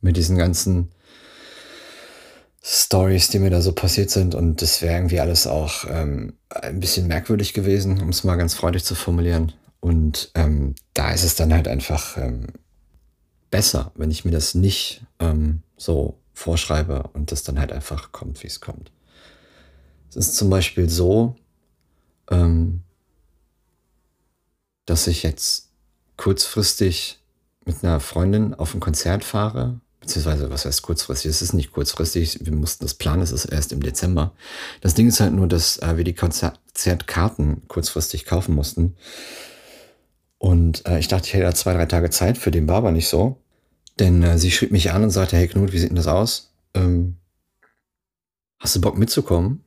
Mit 0.00 0.16
diesen 0.16 0.36
ganzen 0.36 0.90
Stories, 2.62 3.28
die 3.28 3.38
mir 3.38 3.50
da 3.50 3.60
so 3.60 3.72
passiert 3.72 4.10
sind. 4.10 4.34
Und 4.34 4.62
das 4.62 4.82
wäre 4.82 4.94
irgendwie 4.94 5.20
alles 5.20 5.46
auch 5.46 5.84
ähm, 5.88 6.34
ein 6.48 6.80
bisschen 6.80 7.06
merkwürdig 7.06 7.52
gewesen, 7.52 8.00
um 8.00 8.08
es 8.08 8.24
mal 8.24 8.36
ganz 8.36 8.54
freundlich 8.54 8.84
zu 8.84 8.94
formulieren. 8.94 9.52
Und 9.80 10.30
ähm, 10.34 10.74
da 10.94 11.12
ist 11.12 11.24
es 11.24 11.36
dann 11.36 11.52
halt 11.54 11.68
einfach, 11.68 12.16
ähm, 12.18 12.48
besser, 13.50 13.92
wenn 13.94 14.10
ich 14.10 14.24
mir 14.24 14.30
das 14.30 14.54
nicht 14.54 15.02
ähm, 15.18 15.62
so 15.76 16.18
vorschreibe 16.32 17.10
und 17.12 17.32
das 17.32 17.42
dann 17.42 17.58
halt 17.58 17.72
einfach 17.72 18.12
kommt, 18.12 18.42
wie 18.42 18.46
es 18.46 18.60
kommt. 18.60 18.92
Es 20.08 20.16
ist 20.16 20.36
zum 20.36 20.50
Beispiel 20.50 20.88
so, 20.88 21.36
ähm, 22.30 22.82
dass 24.90 25.06
ich 25.06 25.22
jetzt 25.22 25.68
kurzfristig 26.16 27.20
mit 27.64 27.84
einer 27.84 28.00
Freundin 28.00 28.54
auf 28.54 28.74
ein 28.74 28.80
Konzert 28.80 29.22
fahre, 29.22 29.80
beziehungsweise 30.00 30.50
was 30.50 30.64
heißt 30.64 30.82
kurzfristig? 30.82 31.30
Es 31.30 31.42
ist 31.42 31.52
nicht 31.52 31.70
kurzfristig, 31.70 32.44
wir 32.44 32.52
mussten 32.52 32.84
das 32.84 32.94
planen, 32.94 33.22
es 33.22 33.30
ist 33.30 33.44
erst 33.44 33.72
im 33.72 33.84
Dezember. 33.84 34.32
Das 34.80 34.94
Ding 34.94 35.06
ist 35.06 35.20
halt 35.20 35.32
nur, 35.32 35.46
dass 35.46 35.78
äh, 35.78 35.96
wir 35.96 36.02
die 36.02 36.16
Konzertkarten 36.16 37.68
kurzfristig 37.68 38.24
kaufen 38.24 38.56
mussten. 38.56 38.96
Und 40.38 40.84
äh, 40.86 40.98
ich 40.98 41.06
dachte, 41.06 41.28
ich 41.28 41.34
hätte 41.34 41.44
da 41.44 41.54
zwei, 41.54 41.74
drei 41.74 41.86
Tage 41.86 42.10
Zeit, 42.10 42.36
für 42.36 42.50
den 42.50 42.66
Barber 42.66 42.90
nicht 42.90 43.08
so. 43.08 43.36
Denn 44.00 44.24
äh, 44.24 44.38
sie 44.38 44.50
schrieb 44.50 44.72
mich 44.72 44.90
an 44.90 45.04
und 45.04 45.10
sagte, 45.10 45.36
hey 45.36 45.46
Knut, 45.46 45.72
wie 45.72 45.78
sieht 45.78 45.90
denn 45.90 45.96
das 45.96 46.08
aus? 46.08 46.50
Ähm, 46.74 47.16
hast 48.58 48.74
du 48.74 48.80
Bock 48.80 48.98
mitzukommen? 48.98 49.62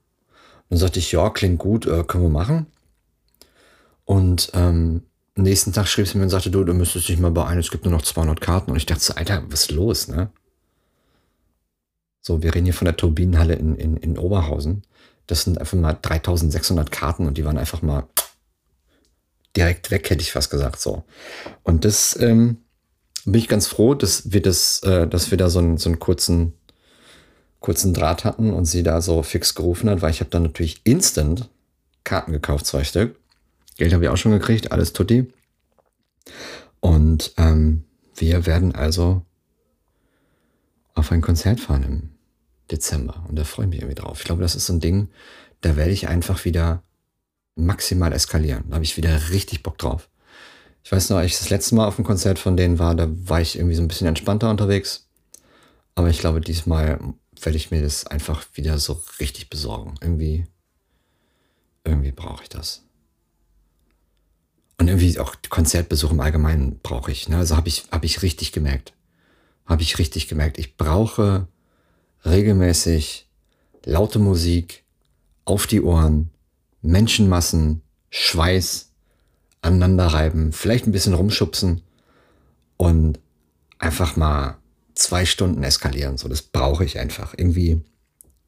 Und 0.63 0.71
dann 0.71 0.79
sagte 0.79 0.99
ich, 0.99 1.13
ja, 1.13 1.29
klingt 1.29 1.59
gut, 1.59 1.85
äh, 1.85 2.03
können 2.03 2.23
wir 2.23 2.29
machen. 2.29 2.65
Und 4.03 4.51
ähm, 4.53 5.03
nächsten 5.35 5.73
Tag 5.73 5.87
schrieb 5.87 6.07
sie 6.07 6.17
mir 6.17 6.25
und 6.25 6.29
sagte, 6.29 6.51
du, 6.51 6.63
du 6.63 6.73
müsstest 6.73 7.09
dich 7.09 7.19
mal 7.19 7.31
beeilen, 7.31 7.59
es 7.59 7.71
gibt 7.71 7.85
nur 7.85 7.93
noch 7.93 8.03
200 8.03 8.39
Karten. 8.39 8.71
Und 8.71 8.77
ich 8.77 8.85
dachte 8.85 9.03
so, 9.03 9.15
Alter, 9.15 9.43
was 9.49 9.63
ist 9.63 9.71
los, 9.71 10.07
ne? 10.07 10.29
So, 12.21 12.41
wir 12.41 12.55
reden 12.55 12.65
hier 12.65 12.73
von 12.73 12.85
der 12.85 12.95
Turbinenhalle 12.95 13.55
in, 13.55 13.75
in, 13.75 13.97
in 13.97 14.17
Oberhausen. 14.17 14.83
Das 15.27 15.43
sind 15.43 15.57
einfach 15.57 15.77
mal 15.77 15.97
3600 16.01 16.91
Karten 16.91 17.27
und 17.27 17.37
die 17.37 17.45
waren 17.45 17.57
einfach 17.57 17.81
mal 17.81 18.07
direkt 19.55 19.91
weg, 19.91 20.09
hätte 20.09 20.21
ich 20.21 20.31
fast 20.31 20.49
gesagt, 20.49 20.79
so. 20.79 21.03
Und 21.63 21.83
das 21.85 22.17
ähm, 22.19 22.57
bin 23.25 23.35
ich 23.35 23.47
ganz 23.47 23.67
froh, 23.67 23.93
dass 23.93 24.31
wir 24.31 24.41
das, 24.41 24.81
äh, 24.83 25.07
dass 25.07 25.31
wir 25.31 25.37
da 25.37 25.49
so 25.49 25.59
einen, 25.59 25.77
so 25.77 25.89
einen 25.89 25.99
kurzen, 25.99 26.53
kurzen 27.59 27.93
Draht 27.93 28.23
hatten 28.23 28.53
und 28.53 28.65
sie 28.65 28.83
da 28.83 29.01
so 29.01 29.21
fix 29.23 29.55
gerufen 29.55 29.89
hat, 29.89 30.01
weil 30.01 30.11
ich 30.11 30.19
habe 30.19 30.29
dann 30.29 30.43
natürlich 30.43 30.81
instant 30.85 31.49
Karten 32.03 32.31
gekauft, 32.31 32.65
zwei 32.65 32.83
Stück. 32.83 33.17
Geld 33.75 33.93
habe 33.93 34.03
ich 34.03 34.09
auch 34.09 34.17
schon 34.17 34.31
gekriegt, 34.31 34.71
alles 34.71 34.93
tutti. 34.93 35.31
Und 36.79 37.33
ähm, 37.37 37.85
wir 38.15 38.45
werden 38.45 38.75
also 38.75 39.23
auf 40.95 41.11
ein 41.11 41.21
Konzert 41.21 41.59
fahren 41.59 41.83
im 41.83 42.09
Dezember. 42.71 43.25
Und 43.27 43.37
da 43.37 43.43
freue 43.43 43.65
ich 43.65 43.69
mich 43.71 43.79
irgendwie 43.81 44.01
drauf. 44.01 44.19
Ich 44.19 44.25
glaube, 44.25 44.41
das 44.41 44.55
ist 44.55 44.65
so 44.65 44.73
ein 44.73 44.79
Ding, 44.79 45.09
da 45.61 45.75
werde 45.75 45.91
ich 45.91 46.07
einfach 46.07 46.45
wieder 46.45 46.83
maximal 47.55 48.13
eskalieren. 48.13 48.65
Da 48.67 48.75
habe 48.75 48.85
ich 48.85 48.97
wieder 48.97 49.29
richtig 49.29 49.63
Bock 49.63 49.77
drauf. 49.77 50.09
Ich 50.83 50.91
weiß 50.91 51.09
noch, 51.09 51.17
als 51.17 51.31
ich 51.31 51.37
das 51.37 51.49
letzte 51.49 51.75
Mal 51.75 51.87
auf 51.87 51.97
einem 51.97 52.05
Konzert 52.05 52.39
von 52.39 52.57
denen 52.57 52.79
war, 52.79 52.95
da 52.95 53.07
war 53.09 53.39
ich 53.39 53.57
irgendwie 53.57 53.75
so 53.75 53.81
ein 53.81 53.87
bisschen 53.87 54.07
entspannter 54.07 54.49
unterwegs. 54.49 55.07
Aber 55.95 56.09
ich 56.09 56.19
glaube, 56.19 56.41
diesmal 56.41 56.99
werde 57.41 57.57
ich 57.57 57.71
mir 57.71 57.81
das 57.81 58.05
einfach 58.07 58.45
wieder 58.53 58.77
so 58.79 59.01
richtig 59.19 59.49
besorgen. 59.49 59.95
Irgendwie, 60.01 60.45
irgendwie 61.83 62.11
brauche 62.11 62.43
ich 62.43 62.49
das. 62.49 62.83
Und 64.77 64.87
irgendwie 64.87 65.19
auch 65.19 65.35
Konzertbesuch 65.49 66.11
im 66.11 66.19
Allgemeinen 66.19 66.79
brauche 66.81 67.11
ich. 67.11 67.29
Ne? 67.29 67.37
Also 67.37 67.55
habe 67.55 67.67
ich, 67.67 67.85
hab 67.91 68.03
ich 68.03 68.21
richtig 68.21 68.51
gemerkt. 68.51 68.93
Habe 69.65 69.81
ich 69.81 69.99
richtig 69.99 70.27
gemerkt. 70.27 70.57
Ich 70.57 70.77
brauche 70.77 71.47
regelmäßig 72.25 73.29
laute 73.85 74.19
Musik 74.19 74.83
auf 75.45 75.67
die 75.67 75.81
Ohren, 75.81 76.31
Menschenmassen, 76.81 77.81
Schweiß, 78.09 78.91
aneinanderreiben, 79.61 80.51
vielleicht 80.51 80.87
ein 80.87 80.91
bisschen 80.91 81.13
rumschubsen 81.13 81.81
und 82.77 83.19
einfach 83.79 84.15
mal 84.15 84.57
zwei 84.95 85.25
Stunden 85.25 85.63
eskalieren. 85.63 86.17
So, 86.17 86.27
das 86.27 86.41
brauche 86.41 86.85
ich 86.85 86.99
einfach. 86.99 87.33
Irgendwie, 87.37 87.81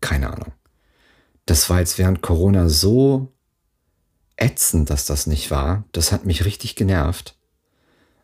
keine 0.01 0.31
Ahnung. 0.31 0.51
Das 1.45 1.69
war 1.69 1.79
jetzt 1.79 1.97
während 1.97 2.21
Corona 2.21 2.69
so 2.69 3.31
ätzend, 4.37 4.89
dass 4.89 5.05
das 5.05 5.27
nicht 5.27 5.51
war. 5.51 5.85
Das 5.91 6.11
hat 6.11 6.25
mich 6.25 6.45
richtig 6.45 6.75
genervt. 6.75 7.37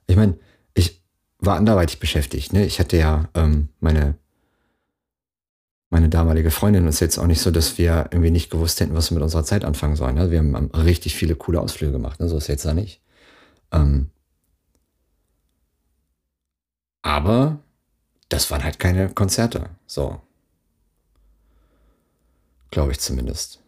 Ich 0.08 0.16
meine, 0.16 0.38
ich 0.74 1.02
war 1.40 1.58
anderweitig 1.58 2.00
beschäftigt. 2.00 2.54
Ne? 2.54 2.66
Ich 2.66 2.80
hatte 2.80 2.98
ja 2.98 3.30
ähm, 3.34 3.70
meine, 3.80 4.16
meine 5.90 6.10
damalige 6.10 6.52
Freundin. 6.52 6.88
ist 6.88 7.00
jetzt 7.00 7.18
auch 7.18 7.28
nicht 7.28 7.42
so, 7.42 7.52
dass 7.52 7.78
wir 7.78 8.10
irgendwie 8.12 8.32
nicht 8.32 8.50
gewusst 8.50 8.80
hätten, 8.80 8.94
was 8.94 9.10
wir 9.10 9.16
mit 9.16 9.24
unserer 9.24 9.44
Zeit 9.44 9.64
anfangen 9.64 9.96
sollen. 9.96 10.16
Ne? 10.16 10.32
Wir 10.32 10.40
haben 10.40 10.56
richtig 10.72 11.16
viele 11.16 11.36
coole 11.36 11.62
Ausflüge 11.62 11.94
gemacht. 11.94 12.20
Ne? 12.20 12.28
So 12.28 12.38
ist 12.38 12.48
jetzt 12.48 12.66
da 12.66 12.74
nicht. 12.74 13.02
Ähm, 13.72 14.10
aber 17.02 17.60
das 18.30 18.52
waren 18.52 18.64
halt 18.64 18.80
keine 18.80 19.10
Konzerte. 19.10 19.70
So. 19.88 20.22
Glaube 22.70 22.92
ich 22.92 23.00
zumindest. 23.00 23.60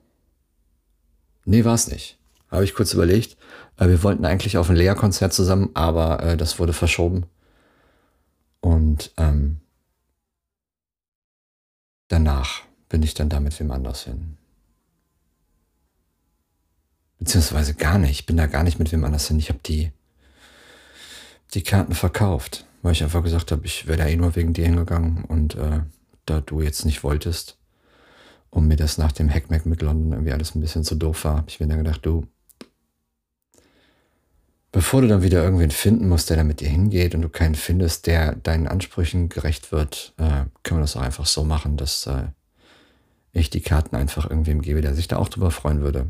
Nee, 1.45 1.65
war 1.65 1.73
es 1.73 1.88
nicht 1.88 2.17
habe 2.54 2.63
ich 2.63 2.74
kurz 2.74 2.94
überlegt. 2.94 3.38
Äh, 3.78 3.88
wir 3.88 4.04
wollten 4.04 4.26
eigentlich 4.26 4.58
auf 4.58 4.70
ein 4.70 4.76
Lea-Konzert 4.76 5.34
zusammen, 5.34 5.72
aber 5.74 6.22
äh, 6.24 6.38
das 6.38 6.60
wurde 6.60 6.74
verschoben. 6.74 7.26
Und 8.62 9.12
ähm, 9.18 9.58
danach 12.08 12.62
bin 12.88 13.04
ich 13.04 13.13
dann 13.13 13.30
da 13.30 13.39
mit 13.39 13.60
wem 13.60 13.72
anders 13.72 14.04
hin. 14.04 14.38
Beziehungsweise 17.20 17.74
gar 17.74 17.98
nicht. 17.98 18.12
Ich 18.12 18.26
bin 18.26 18.38
da 18.38 18.48
gar 18.48 18.63
nicht 18.63 18.80
mit 18.80 18.92
wem 18.92 19.04
anders 19.04 19.28
hin. 19.28 19.39
Ich 19.39 19.50
habe 19.50 19.60
die, 19.66 19.92
die 21.54 21.63
Karten 21.63 21.94
verkauft, 21.94 22.66
weil 22.82 22.92
ich 22.92 23.04
einfach 23.04 23.24
gesagt 23.24 23.52
habe, 23.52 23.66
ich 23.66 23.88
wäre 23.88 23.98
da 23.98 24.08
eh 24.08 24.16
nur 24.16 24.36
wegen 24.36 24.54
dir 24.54 24.66
hingegangen 24.66 25.26
und 25.26 25.56
äh, 25.56 25.82
da 26.26 26.42
du 26.42 26.62
jetzt 26.62 26.86
nicht 26.86 27.04
wolltest 27.04 27.58
und 28.50 28.68
mir 28.68 28.76
das 28.76 28.98
nach 28.98 29.12
dem 29.12 29.30
Hackmack 29.30 29.66
mit 29.66 29.82
London 29.82 30.12
irgendwie 30.12 30.32
alles 30.32 30.54
ein 30.56 30.62
bisschen 30.62 30.84
zu 30.84 30.96
doof 30.96 31.26
war, 31.26 31.38
habe 31.38 31.50
ich 31.50 31.60
mir 31.60 31.68
dann 31.68 31.80
gedacht, 31.80 32.06
du, 32.06 32.28
bevor 34.73 35.01
du 35.01 35.07
dann 35.07 35.21
wieder 35.21 35.41
irgendwen 35.41 35.71
finden 35.71 36.09
musst, 36.09 36.29
der 36.29 36.38
da 36.38 36.43
mit 36.43 36.59
dir 36.59 36.67
hingeht 36.67 37.15
und 37.15 37.21
du 37.21 37.29
keinen 37.29 37.55
findest, 37.55 38.07
der 38.07 38.36
deinen 38.36 38.67
Ansprüchen 38.67 39.29
gerecht 39.29 39.71
wird, 39.71 40.13
äh, 40.17 40.45
können 40.63 40.79
wir 40.79 40.81
das 40.81 40.97
auch 40.97 41.01
einfach 41.01 41.27
so 41.27 41.45
machen, 41.45 41.77
dass 41.77 42.07
äh, 42.07 42.23
ich 43.31 43.51
die 43.51 43.62
Karten 43.62 43.95
einfach 43.95 44.29
irgendwem 44.29 44.62
gebe, 44.62 44.81
der 44.81 44.95
sich 44.95 45.07
da 45.07 45.17
auch 45.17 45.29
drüber 45.29 45.51
freuen 45.51 45.81
würde. 45.81 46.07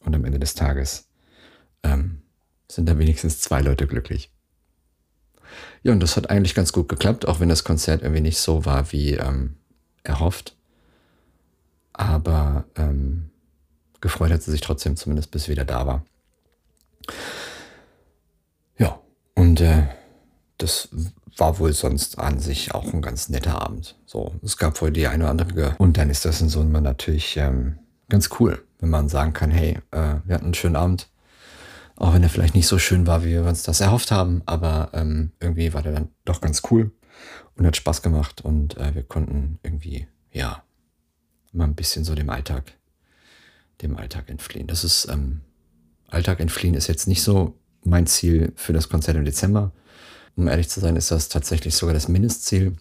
Und 0.00 0.16
am 0.16 0.24
Ende 0.24 0.38
des 0.38 0.54
Tages 0.54 1.08
ähm, 1.82 2.22
sind 2.68 2.88
da 2.88 2.98
wenigstens 2.98 3.40
zwei 3.40 3.60
Leute 3.60 3.86
glücklich. 3.86 4.30
Ja, 5.82 5.92
und 5.92 6.00
das 6.00 6.16
hat 6.16 6.30
eigentlich 6.30 6.54
ganz 6.54 6.72
gut 6.72 6.88
geklappt, 6.88 7.28
auch 7.28 7.38
wenn 7.38 7.50
das 7.50 7.64
Konzert 7.64 8.02
irgendwie 8.02 8.22
nicht 8.22 8.38
so 8.38 8.64
war 8.64 8.92
wie 8.92 9.12
ähm, 9.12 9.56
erhofft. 10.04 10.56
Aber 11.92 12.64
ähm, 12.76 13.28
gefreut 14.00 14.32
hat 14.32 14.42
sie 14.42 14.50
sich 14.52 14.62
trotzdem, 14.62 14.96
zumindest 14.96 15.30
bis 15.30 15.44
sie 15.44 15.52
wieder 15.52 15.66
da 15.66 15.86
war. 15.86 16.04
Und 19.36 19.60
äh, 19.60 19.84
das 20.58 20.88
war 21.36 21.58
wohl 21.58 21.72
sonst 21.72 22.18
an 22.18 22.40
sich 22.40 22.74
auch 22.74 22.92
ein 22.92 23.02
ganz 23.02 23.28
netter 23.28 23.62
Abend. 23.62 23.96
So, 24.06 24.34
es 24.42 24.56
gab 24.56 24.80
wohl 24.80 24.90
die 24.90 25.06
eine 25.06 25.24
oder 25.24 25.30
andere. 25.30 25.74
Und 25.78 25.98
dann 25.98 26.10
ist 26.10 26.24
das 26.24 26.40
in 26.40 26.48
so 26.48 26.60
einem 26.60 26.82
natürlich 26.82 27.36
ähm, 27.36 27.78
ganz 28.08 28.30
cool, 28.40 28.64
wenn 28.80 28.90
man 28.90 29.08
sagen 29.08 29.34
kann, 29.34 29.50
hey, 29.50 29.78
äh, 29.90 30.14
wir 30.24 30.34
hatten 30.34 30.46
einen 30.46 30.54
schönen 30.54 30.76
Abend. 30.76 31.10
Auch 31.96 32.12
wenn 32.14 32.22
er 32.22 32.28
vielleicht 32.28 32.54
nicht 32.54 32.66
so 32.66 32.78
schön 32.78 33.06
war, 33.06 33.24
wie 33.24 33.30
wir 33.30 33.44
uns 33.44 33.62
das 33.62 33.80
erhofft 33.80 34.10
haben, 34.10 34.42
aber 34.44 34.90
ähm, 34.92 35.32
irgendwie 35.40 35.72
war 35.72 35.82
der 35.82 35.92
dann 35.92 36.08
doch 36.24 36.40
ganz 36.40 36.62
cool 36.70 36.92
und 37.56 37.66
hat 37.66 37.76
Spaß 37.76 38.02
gemacht 38.02 38.42
und 38.42 38.76
äh, 38.76 38.94
wir 38.94 39.02
konnten 39.02 39.58
irgendwie, 39.62 40.06
ja, 40.30 40.62
mal 41.52 41.64
ein 41.64 41.74
bisschen 41.74 42.04
so 42.04 42.14
dem 42.14 42.28
Alltag, 42.28 42.72
dem 43.80 43.96
Alltag 43.96 44.28
entfliehen. 44.28 44.66
Das 44.66 44.84
ist, 44.84 45.08
ähm, 45.10 45.40
Alltag 46.08 46.40
entfliehen 46.40 46.74
ist 46.74 46.86
jetzt 46.86 47.08
nicht 47.08 47.22
so 47.22 47.58
mein 47.86 48.06
Ziel 48.06 48.52
für 48.56 48.72
das 48.72 48.88
Konzert 48.88 49.16
im 49.16 49.24
Dezember. 49.24 49.72
Um 50.36 50.48
ehrlich 50.48 50.68
zu 50.68 50.80
sein, 50.80 50.96
ist 50.96 51.10
das 51.10 51.28
tatsächlich 51.28 51.74
sogar 51.74 51.94
das 51.94 52.08
Mindestziel. 52.08 52.76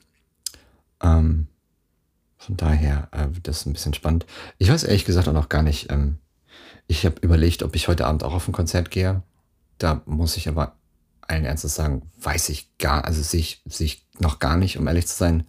Ähm, 1.01 1.47
von 2.37 2.57
daher 2.57 3.07
äh, 3.11 3.33
wird 3.33 3.47
das 3.47 3.65
ein 3.65 3.73
bisschen 3.73 3.93
spannend. 3.93 4.25
Ich 4.57 4.69
weiß 4.69 4.83
ehrlich 4.83 5.05
gesagt 5.05 5.27
auch 5.27 5.33
noch 5.33 5.49
gar 5.49 5.63
nicht. 5.63 5.89
Ähm, 5.91 6.17
ich 6.87 7.05
habe 7.05 7.15
überlegt, 7.21 7.63
ob 7.63 7.75
ich 7.75 7.87
heute 7.87 8.05
Abend 8.05 8.23
auch 8.23 8.33
auf 8.33 8.47
ein 8.47 8.53
Konzert 8.53 8.91
gehe. 8.91 9.23
Da 9.77 10.01
muss 10.05 10.37
ich 10.37 10.47
aber 10.47 10.75
allen 11.21 11.45
Ernstes 11.45 11.75
sagen, 11.75 12.11
weiß 12.19 12.49
ich 12.49 12.77
gar, 12.77 13.05
also 13.05 13.21
sehe 13.21 13.39
ich, 13.39 13.61
sehe 13.65 13.87
ich 13.87 14.05
noch 14.19 14.39
gar 14.39 14.57
nicht, 14.57 14.77
um 14.77 14.87
ehrlich 14.87 15.07
zu 15.07 15.15
sein, 15.15 15.47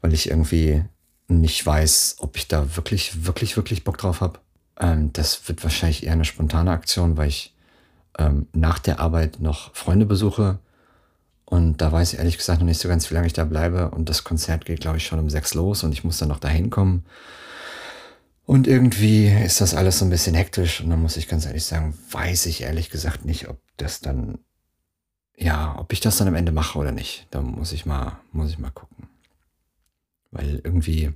weil 0.00 0.12
ich 0.12 0.28
irgendwie 0.28 0.84
nicht 1.28 1.64
weiß, 1.64 2.16
ob 2.18 2.36
ich 2.36 2.48
da 2.48 2.76
wirklich, 2.76 3.24
wirklich, 3.24 3.56
wirklich 3.56 3.84
Bock 3.84 3.96
drauf 3.96 4.20
habe. 4.20 4.40
Ähm, 4.78 5.12
das 5.12 5.48
wird 5.48 5.62
wahrscheinlich 5.62 6.04
eher 6.04 6.12
eine 6.12 6.24
spontane 6.24 6.70
Aktion, 6.70 7.16
weil 7.16 7.28
ich 7.28 7.54
ähm, 8.18 8.46
nach 8.52 8.78
der 8.78 9.00
Arbeit 9.00 9.40
noch 9.40 9.74
Freunde 9.74 10.06
besuche. 10.06 10.58
Und 11.44 11.78
da 11.78 11.92
weiß 11.92 12.12
ich 12.12 12.18
ehrlich 12.18 12.38
gesagt 12.38 12.60
noch 12.60 12.66
nicht 12.66 12.80
so 12.80 12.88
ganz, 12.88 13.10
wie 13.10 13.14
lange 13.14 13.26
ich 13.26 13.32
da 13.32 13.44
bleibe. 13.44 13.90
Und 13.90 14.08
das 14.08 14.24
Konzert 14.24 14.64
geht, 14.64 14.80
glaube 14.80 14.96
ich, 14.96 15.06
schon 15.06 15.18
um 15.18 15.30
sechs 15.30 15.54
los 15.54 15.84
und 15.84 15.92
ich 15.92 16.04
muss 16.04 16.18
dann 16.18 16.28
noch 16.28 16.40
dahin 16.40 16.70
kommen. 16.70 17.04
Und 18.44 18.66
irgendwie 18.66 19.28
ist 19.28 19.60
das 19.60 19.74
alles 19.74 19.98
so 19.98 20.04
ein 20.04 20.10
bisschen 20.10 20.34
hektisch. 20.34 20.80
Und 20.80 20.90
dann 20.90 21.02
muss 21.02 21.16
ich 21.16 21.28
ganz 21.28 21.46
ehrlich 21.46 21.64
sagen, 21.64 21.96
weiß 22.10 22.46
ich 22.46 22.62
ehrlich 22.62 22.90
gesagt 22.90 23.24
nicht, 23.24 23.48
ob 23.48 23.58
das 23.76 24.00
dann 24.00 24.38
ja, 25.36 25.76
ob 25.78 25.92
ich 25.92 26.00
das 26.00 26.16
dann 26.16 26.28
am 26.28 26.34
Ende 26.34 26.52
mache 26.52 26.78
oder 26.78 26.92
nicht, 26.92 27.26
da 27.30 27.40
muss 27.40 27.72
ich 27.72 27.86
mal, 27.86 28.18
muss 28.32 28.50
ich 28.50 28.58
mal 28.58 28.70
gucken. 28.70 29.08
Weil 30.30 30.60
irgendwie 30.64 31.12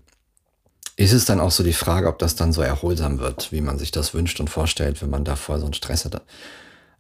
ist 0.96 1.12
es 1.12 1.24
dann 1.24 1.40
auch 1.40 1.50
so 1.50 1.62
die 1.62 1.72
Frage, 1.72 2.08
ob 2.08 2.18
das 2.18 2.34
dann 2.34 2.52
so 2.52 2.62
erholsam 2.62 3.18
wird, 3.18 3.52
wie 3.52 3.60
man 3.60 3.78
sich 3.78 3.90
das 3.90 4.14
wünscht 4.14 4.40
und 4.40 4.50
vorstellt, 4.50 5.00
wenn 5.02 5.10
man 5.10 5.24
davor 5.24 5.58
so 5.58 5.66
einen 5.66 5.74
Stress 5.74 6.04
hatte. 6.04 6.22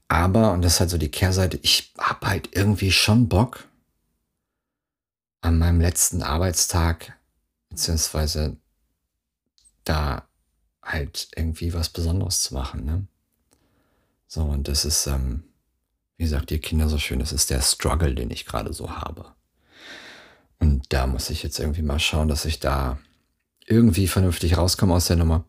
Aber, 0.08 0.52
und 0.52 0.62
das 0.62 0.74
ist 0.74 0.80
halt 0.80 0.90
so 0.90 0.98
die 0.98 1.10
Kehrseite, 1.10 1.58
ich 1.62 1.92
habe 1.98 2.26
halt 2.26 2.50
irgendwie 2.52 2.92
schon 2.92 3.28
Bock, 3.28 3.68
an 5.46 5.58
meinem 5.58 5.80
letzten 5.80 6.22
Arbeitstag, 6.22 7.16
beziehungsweise 7.68 8.56
da 9.84 10.28
halt 10.82 11.28
irgendwie 11.36 11.72
was 11.72 11.88
Besonderes 11.88 12.42
zu 12.42 12.54
machen. 12.54 12.84
Ne? 12.84 13.06
So, 14.26 14.42
und 14.42 14.66
das 14.68 14.84
ist, 14.84 15.06
ähm, 15.06 15.44
wie 16.16 16.26
sagt 16.26 16.50
ihr 16.50 16.60
Kinder 16.60 16.88
so 16.88 16.98
schön, 16.98 17.20
das 17.20 17.32
ist 17.32 17.50
der 17.50 17.60
Struggle, 17.60 18.14
den 18.14 18.30
ich 18.30 18.44
gerade 18.44 18.72
so 18.72 18.90
habe. 18.90 19.34
Und 20.58 20.92
da 20.92 21.06
muss 21.06 21.30
ich 21.30 21.42
jetzt 21.42 21.60
irgendwie 21.60 21.82
mal 21.82 21.98
schauen, 22.00 22.28
dass 22.28 22.44
ich 22.44 22.58
da 22.58 22.98
irgendwie 23.66 24.08
vernünftig 24.08 24.56
rauskomme 24.56 24.94
aus 24.94 25.06
der 25.06 25.16
Nummer 25.16 25.44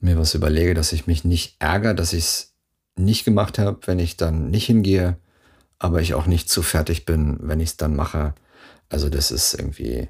und 0.00 0.08
mir 0.08 0.18
was 0.18 0.34
überlege, 0.34 0.74
dass 0.74 0.92
ich 0.92 1.06
mich 1.06 1.24
nicht 1.24 1.56
ärgere, 1.60 1.94
dass 1.94 2.12
ich 2.12 2.24
es 2.24 2.49
nicht 2.96 3.24
gemacht 3.24 3.58
habe, 3.58 3.78
wenn 3.86 3.98
ich 3.98 4.16
dann 4.16 4.50
nicht 4.50 4.66
hingehe, 4.66 5.18
aber 5.78 6.00
ich 6.00 6.14
auch 6.14 6.26
nicht 6.26 6.48
zu 6.48 6.62
fertig 6.62 7.06
bin, 7.06 7.38
wenn 7.40 7.60
ich 7.60 7.70
es 7.70 7.76
dann 7.76 7.96
mache. 7.96 8.34
Also 8.88 9.08
das 9.08 9.30
ist 9.30 9.54
irgendwie, 9.54 10.08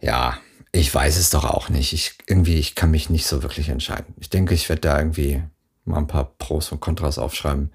ja, 0.00 0.38
ich 0.72 0.94
weiß 0.94 1.16
es 1.16 1.30
doch 1.30 1.44
auch 1.44 1.68
nicht. 1.68 1.92
Ich 1.92 2.18
irgendwie, 2.26 2.58
ich 2.58 2.74
kann 2.74 2.90
mich 2.90 3.10
nicht 3.10 3.26
so 3.26 3.42
wirklich 3.42 3.68
entscheiden. 3.68 4.14
Ich 4.18 4.30
denke, 4.30 4.54
ich 4.54 4.68
werde 4.68 4.82
da 4.82 4.98
irgendwie 4.98 5.42
mal 5.84 5.98
ein 5.98 6.06
paar 6.06 6.36
Pros 6.38 6.72
und 6.72 6.80
Kontras 6.80 7.18
aufschreiben. 7.18 7.72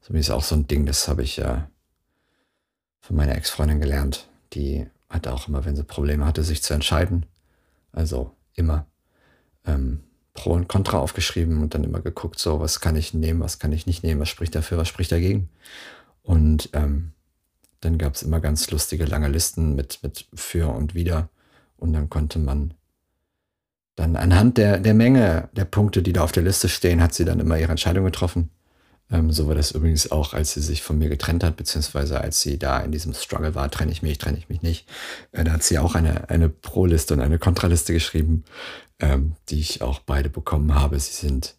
So 0.00 0.14
ist 0.14 0.30
auch 0.30 0.42
so 0.42 0.56
ein 0.56 0.66
Ding, 0.66 0.84
das 0.86 1.06
habe 1.08 1.22
ich 1.22 1.36
ja 1.36 1.70
von 3.00 3.16
meiner 3.16 3.36
Ex-Freundin 3.36 3.80
gelernt. 3.80 4.28
Die 4.52 4.86
hat 5.08 5.28
auch 5.28 5.48
immer, 5.48 5.64
wenn 5.64 5.76
sie 5.76 5.84
Probleme 5.84 6.24
hatte, 6.24 6.42
sich 6.44 6.62
zu 6.62 6.74
entscheiden. 6.74 7.26
Also 7.92 8.34
immer 8.54 8.86
ähm, 9.66 10.02
Pro 10.34 10.52
und 10.52 10.68
Contra 10.68 10.98
aufgeschrieben 10.98 11.62
und 11.62 11.74
dann 11.74 11.84
immer 11.84 12.00
geguckt, 12.00 12.38
so 12.38 12.60
was 12.60 12.80
kann 12.80 12.96
ich 12.96 13.12
nehmen, 13.12 13.40
was 13.40 13.58
kann 13.58 13.72
ich 13.72 13.86
nicht 13.86 14.02
nehmen, 14.02 14.20
was 14.20 14.28
spricht 14.28 14.54
dafür, 14.54 14.78
was 14.78 14.88
spricht 14.88 15.12
dagegen. 15.12 15.48
Und 16.22 16.70
ähm, 16.72 17.12
dann 17.80 17.98
gab 17.98 18.14
es 18.14 18.22
immer 18.22 18.40
ganz 18.40 18.70
lustige 18.70 19.04
lange 19.04 19.28
Listen 19.28 19.74
mit, 19.74 19.98
mit 20.02 20.26
für 20.34 20.68
und 20.68 20.94
wider. 20.94 21.28
Und 21.76 21.92
dann 21.92 22.08
konnte 22.08 22.38
man 22.38 22.74
dann 23.96 24.16
anhand 24.16 24.56
der, 24.56 24.78
der 24.78 24.94
Menge 24.94 25.48
der 25.52 25.64
Punkte, 25.64 26.02
die 26.02 26.12
da 26.12 26.22
auf 26.22 26.32
der 26.32 26.44
Liste 26.44 26.68
stehen, 26.68 27.02
hat 27.02 27.12
sie 27.12 27.24
dann 27.24 27.40
immer 27.40 27.58
ihre 27.58 27.72
Entscheidung 27.72 28.04
getroffen. 28.04 28.50
Ähm, 29.10 29.30
so 29.30 29.46
war 29.48 29.54
das 29.54 29.72
übrigens 29.72 30.10
auch, 30.10 30.32
als 30.32 30.54
sie 30.54 30.60
sich 30.60 30.82
von 30.82 30.98
mir 30.98 31.08
getrennt 31.08 31.44
hat, 31.44 31.56
beziehungsweise 31.56 32.20
als 32.20 32.40
sie 32.40 32.58
da 32.58 32.78
in 32.80 32.92
diesem 32.92 33.12
Struggle 33.12 33.54
war, 33.54 33.70
trenne 33.70 33.92
ich 33.92 34.02
mich, 34.02 34.18
trenne 34.18 34.38
ich 34.38 34.48
mich 34.48 34.62
nicht. 34.62 34.88
Äh, 35.32 35.44
da 35.44 35.52
hat 35.52 35.62
sie 35.62 35.78
auch 35.78 35.94
eine, 35.94 36.30
eine 36.30 36.48
Pro-Liste 36.48 37.14
und 37.14 37.20
eine 37.20 37.38
Kontraliste 37.38 37.92
geschrieben, 37.92 38.44
ähm, 39.02 39.34
die 39.48 39.60
ich 39.60 39.82
auch 39.82 39.98
beide 39.98 40.30
bekommen 40.30 40.74
habe. 40.74 40.98
Sie 40.98 41.12
sind 41.12 41.56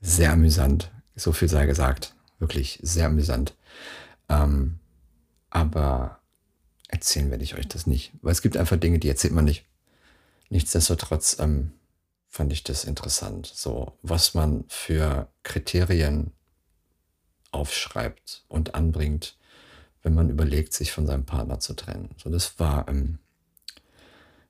sehr 0.00 0.32
amüsant, 0.32 0.90
so 1.16 1.32
viel 1.32 1.48
sei 1.48 1.64
gesagt. 1.64 2.14
Wirklich 2.38 2.78
sehr 2.82 3.06
amüsant. 3.06 3.54
Ähm, 4.28 4.78
aber 5.50 6.20
erzählen 6.88 7.30
werde 7.30 7.44
ich 7.44 7.56
euch 7.56 7.68
das 7.68 7.86
nicht, 7.86 8.12
weil 8.20 8.32
es 8.32 8.42
gibt 8.42 8.56
einfach 8.56 8.76
Dinge, 8.76 8.98
die 8.98 9.08
erzählt 9.08 9.32
man 9.32 9.44
nicht. 9.44 9.64
Nichtsdestotrotz 10.50 11.38
ähm, 11.38 11.72
fand 12.28 12.52
ich 12.52 12.64
das 12.64 12.84
interessant, 12.84 13.46
so 13.46 13.96
was 14.02 14.34
man 14.34 14.64
für 14.68 15.28
Kriterien 15.42 16.32
aufschreibt 17.50 18.44
und 18.48 18.74
anbringt, 18.74 19.36
wenn 20.02 20.14
man 20.14 20.28
überlegt, 20.28 20.74
sich 20.74 20.92
von 20.92 21.06
seinem 21.06 21.24
Partner 21.24 21.60
zu 21.60 21.74
trennen. 21.74 22.10
So, 22.22 22.30
das 22.30 22.58
war, 22.58 22.88
ähm, 22.88 23.18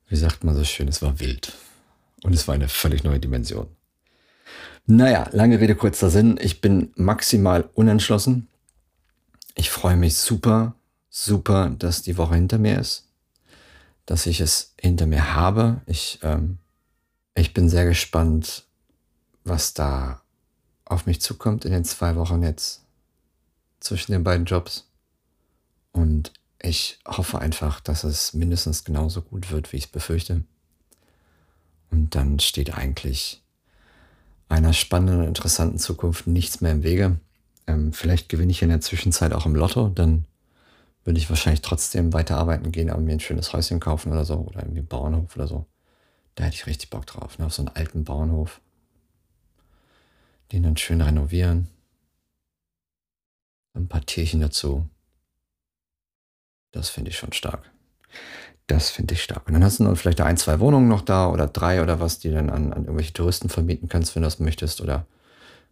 wie 0.07 0.16
sagt 0.16 0.44
man 0.44 0.55
so 0.55 0.64
schön, 0.64 0.88
es 0.88 1.03
war 1.03 1.21
wild. 1.21 1.53
Und 2.23 2.35
es 2.35 2.49
war 2.49 2.55
eine 2.55 2.69
völlig 2.69 3.05
neue 3.05 3.21
Dimension. 3.21 3.69
Naja, 4.87 5.29
lange 5.33 5.61
Rede, 5.61 5.75
kurzer 5.75 6.11
Sinn. 6.11 6.39
Ich 6.41 6.61
bin 6.61 6.93
maximal 6.97 7.69
unentschlossen. 7.75 8.49
Ich 9.55 9.71
freue 9.71 9.97
mich 9.97 10.17
super, 10.17 10.75
super, 11.11 11.71
dass 11.79 12.03
die 12.03 12.17
Woche 12.17 12.37
hinter 12.37 12.59
mir 12.59 12.79
ist. 12.79 13.07
Dass 14.07 14.27
ich 14.27 14.41
es 14.41 14.73
hinter 14.81 15.07
mir 15.07 15.35
habe. 15.35 15.83
Ich, 15.87 16.21
ähm, 16.23 16.59
ich 17.35 17.53
bin 17.53 17.69
sehr 17.69 17.85
gespannt, 17.85 18.65
was 19.45 19.75
da 19.75 20.23
auf 20.87 21.07
mich 21.07 21.21
zukommt 21.21 21.65
in 21.65 21.73
den 21.73 21.85
zwei 21.85 22.17
Wochen 22.17 22.43
jetzt 22.43 22.83
zwischen 23.81 24.13
den 24.13 24.25
beiden 24.25 24.47
Jobs. 24.47 24.87
Und 25.93 26.33
ich 26.61 26.99
hoffe 27.07 27.39
einfach, 27.41 27.81
dass 27.81 28.05
es 28.05 28.33
mindestens 28.33 28.85
genauso 28.85 29.23
gut 29.23 29.51
wird, 29.51 29.73
wie 29.73 29.77
ich 29.77 29.85
es 29.85 29.91
befürchte. 29.91 30.45
Und 31.90 32.14
dann 32.14 32.38
steht 32.38 32.74
eigentlich 32.74 33.42
einer 34.48 34.72
spannenden 34.72 35.20
und 35.20 35.27
interessanten 35.27 35.79
Zukunft 35.79 36.27
nichts 36.27 36.61
mehr 36.61 36.72
im 36.72 36.83
Wege. 36.83 37.18
Ähm, 37.66 37.92
vielleicht 37.92 38.29
gewinne 38.29 38.51
ich 38.51 38.62
in 38.62 38.70
der 38.70 38.81
Zwischenzeit 38.81 39.33
auch 39.33 39.46
im 39.46 39.55
Lotto, 39.55 39.88
dann 39.88 40.24
würde 41.05 41.18
ich 41.18 41.31
wahrscheinlich 41.31 41.62
trotzdem 41.62 42.12
weiterarbeiten 42.12 42.72
gehen, 42.72 42.90
aber 42.90 43.01
mir 43.01 43.12
ein 43.12 43.20
schönes 43.20 43.53
Häuschen 43.53 43.81
kaufen 43.81 44.12
oder 44.12 44.24
so 44.24 44.37
oder 44.37 44.61
irgendwie 44.61 44.81
einen 44.81 44.88
Bauernhof 44.88 45.37
oder 45.37 45.46
so. 45.46 45.66
Da 46.35 46.44
hätte 46.44 46.57
ich 46.57 46.66
richtig 46.66 46.90
Bock 46.90 47.07
drauf, 47.07 47.38
ne? 47.38 47.46
auf 47.46 47.55
so 47.55 47.62
einen 47.62 47.74
alten 47.74 48.05
Bauernhof. 48.05 48.61
Den 50.53 50.62
dann 50.62 50.77
schön 50.77 51.01
renovieren. 51.01 51.68
Ein 53.74 53.88
paar 53.88 54.05
Tierchen 54.05 54.40
dazu. 54.40 54.88
Das 56.72 56.90
finde 56.90 57.11
ich 57.11 57.18
schon 57.18 57.33
stark. 57.33 57.70
Das 58.69 58.91
finde 58.91 59.15
ich 59.15 59.23
stark. 59.23 59.47
Und 59.47 59.55
dann 59.55 59.65
hast 59.65 59.81
du 59.81 59.85
noch 59.85 59.97
vielleicht 59.97 60.21
ein, 60.21 60.37
zwei 60.37 60.61
Wohnungen 60.61 60.89
noch 60.89 61.01
da 61.01 61.31
oder 61.31 61.47
drei 61.47 61.83
oder 61.83 62.01
was, 62.01 62.19
die 62.19 62.31
dann 62.31 62.51
an, 62.51 62.73
an 62.73 62.85
irgendwelche 62.85 63.15
Touristen 63.15 63.49
vermieten 63.49 63.89
kannst, 63.89 64.15
wenn 64.15 64.23
du 64.23 64.27
das 64.27 64.41
möchtest. 64.41 64.83
Oder 64.83 65.07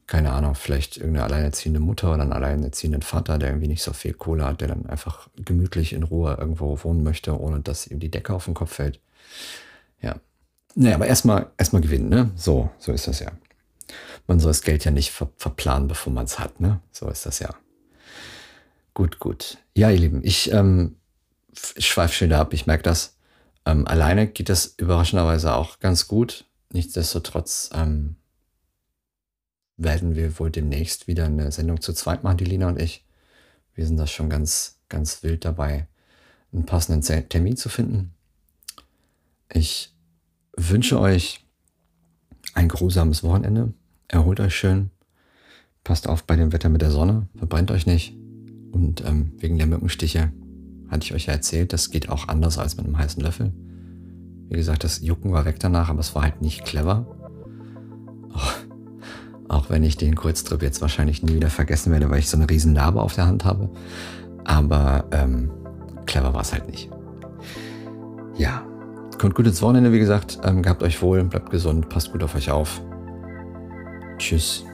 keine 0.06 0.32
Ahnung, 0.32 0.54
vielleicht 0.54 0.96
irgendeine 0.96 1.24
alleinerziehende 1.24 1.78
Mutter 1.78 2.14
oder 2.14 2.22
einen 2.22 2.32
alleinerziehenden 2.32 3.02
Vater, 3.02 3.38
der 3.38 3.50
irgendwie 3.50 3.68
nicht 3.68 3.82
so 3.82 3.92
viel 3.92 4.14
Kohle 4.14 4.46
hat, 4.46 4.62
der 4.62 4.68
dann 4.68 4.86
einfach 4.86 5.28
gemütlich 5.36 5.92
in 5.92 6.04
Ruhe 6.04 6.36
irgendwo 6.40 6.82
wohnen 6.84 7.02
möchte, 7.02 7.38
ohne 7.38 7.60
dass 7.60 7.86
ihm 7.86 8.00
die 8.00 8.10
Decke 8.10 8.32
auf 8.32 8.46
den 8.46 8.54
Kopf 8.54 8.72
fällt. 8.72 8.98
Ja. 10.00 10.16
Naja, 10.74 10.94
aber 10.94 11.06
erstmal 11.06 11.50
erstmal 11.58 11.82
gewinnen, 11.82 12.08
ne? 12.08 12.30
So, 12.34 12.70
so 12.78 12.92
ist 12.92 13.06
das 13.06 13.20
ja. 13.20 13.30
Man 14.26 14.40
soll 14.40 14.50
das 14.50 14.62
Geld 14.62 14.86
ja 14.86 14.90
nicht 14.90 15.10
ver 15.10 15.28
verplanen, 15.36 15.86
bevor 15.86 16.14
man 16.14 16.24
es 16.24 16.38
hat, 16.38 16.60
ne? 16.60 16.80
So 16.92 17.10
ist 17.10 17.26
das 17.26 17.40
ja. 17.40 17.50
Gut, 18.94 19.18
gut. 19.18 19.58
Ja, 19.74 19.90
ihr 19.90 19.98
Lieben, 19.98 20.20
ich 20.24 20.50
ähm, 20.50 20.96
ich 21.74 21.86
schweife 21.86 22.14
schon 22.14 22.32
ab, 22.32 22.52
ich 22.52 22.66
merke 22.66 22.82
das. 22.82 23.16
Ähm, 23.64 23.86
alleine 23.86 24.26
geht 24.26 24.48
das 24.48 24.66
überraschenderweise 24.76 25.54
auch 25.54 25.80
ganz 25.80 26.08
gut. 26.08 26.44
Nichtsdestotrotz 26.72 27.70
ähm, 27.74 28.16
werden 29.76 30.14
wir 30.14 30.38
wohl 30.38 30.50
demnächst 30.50 31.06
wieder 31.06 31.26
eine 31.26 31.52
Sendung 31.52 31.80
zu 31.80 31.92
zweit 31.92 32.24
machen, 32.24 32.38
die 32.38 32.44
Lina 32.44 32.68
und 32.68 32.80
ich. 32.80 33.04
Wir 33.74 33.86
sind 33.86 33.96
da 33.98 34.06
schon 34.06 34.30
ganz, 34.30 34.78
ganz 34.88 35.22
wild 35.22 35.44
dabei, 35.44 35.86
einen 36.52 36.64
passenden 36.64 37.02
Termin 37.28 37.56
zu 37.56 37.68
finden. 37.68 38.14
Ich 39.52 39.92
wünsche 40.56 40.98
euch 40.98 41.44
ein 42.54 42.68
grusames 42.68 43.22
Wochenende. 43.22 43.74
Erholt 44.08 44.40
euch 44.40 44.56
schön. 44.56 44.90
Passt 45.84 46.08
auf 46.08 46.24
bei 46.24 46.36
dem 46.36 46.52
Wetter 46.52 46.68
mit 46.68 46.82
der 46.82 46.90
Sonne. 46.90 47.28
Verbrennt 47.36 47.70
euch 47.70 47.86
nicht. 47.86 48.14
Und 48.72 49.04
ähm, 49.04 49.32
wegen 49.38 49.58
der 49.58 49.66
Mückenstiche 49.66 50.32
hatte 50.88 51.04
ich 51.04 51.14
euch 51.14 51.26
ja 51.26 51.32
erzählt, 51.32 51.72
das 51.72 51.90
geht 51.90 52.08
auch 52.08 52.28
anders 52.28 52.58
als 52.58 52.76
mit 52.76 52.86
einem 52.86 52.98
heißen 52.98 53.22
Löffel. 53.22 53.52
Wie 54.48 54.56
gesagt, 54.56 54.84
das 54.84 55.02
Jucken 55.02 55.32
war 55.32 55.44
weg 55.44 55.56
danach, 55.58 55.88
aber 55.88 56.00
es 56.00 56.14
war 56.14 56.22
halt 56.22 56.40
nicht 56.40 56.64
clever. 56.64 57.06
Auch, 58.32 58.52
auch 59.48 59.70
wenn 59.70 59.82
ich 59.82 59.96
den 59.96 60.14
Kurztrip 60.14 60.62
jetzt 60.62 60.80
wahrscheinlich 60.80 61.22
nie 61.22 61.34
wieder 61.34 61.50
vergessen 61.50 61.92
werde, 61.92 62.10
weil 62.10 62.20
ich 62.20 62.28
so 62.28 62.36
eine 62.36 62.48
riesen 62.48 62.72
Narbe 62.72 63.00
auf 63.00 63.14
der 63.14 63.26
Hand 63.26 63.44
habe. 63.44 63.70
Aber 64.44 65.04
ähm, 65.10 65.50
clever 66.06 66.32
war 66.32 66.42
es 66.42 66.52
halt 66.52 66.68
nicht. 66.68 66.90
Ja, 68.36 68.62
kommt 69.18 69.34
gut 69.34 69.46
ins 69.46 69.62
Wochenende, 69.62 69.92
wie 69.92 69.98
gesagt. 69.98 70.38
Ähm, 70.44 70.62
gehabt 70.62 70.82
euch 70.82 71.02
wohl, 71.02 71.24
bleibt 71.24 71.50
gesund, 71.50 71.88
passt 71.88 72.12
gut 72.12 72.22
auf 72.22 72.34
euch 72.34 72.50
auf. 72.50 72.80
Tschüss 74.18 74.64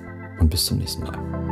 und 0.40 0.50
bis 0.50 0.66
zum 0.66 0.78
nächsten 0.78 1.04
Mal. 1.04 1.51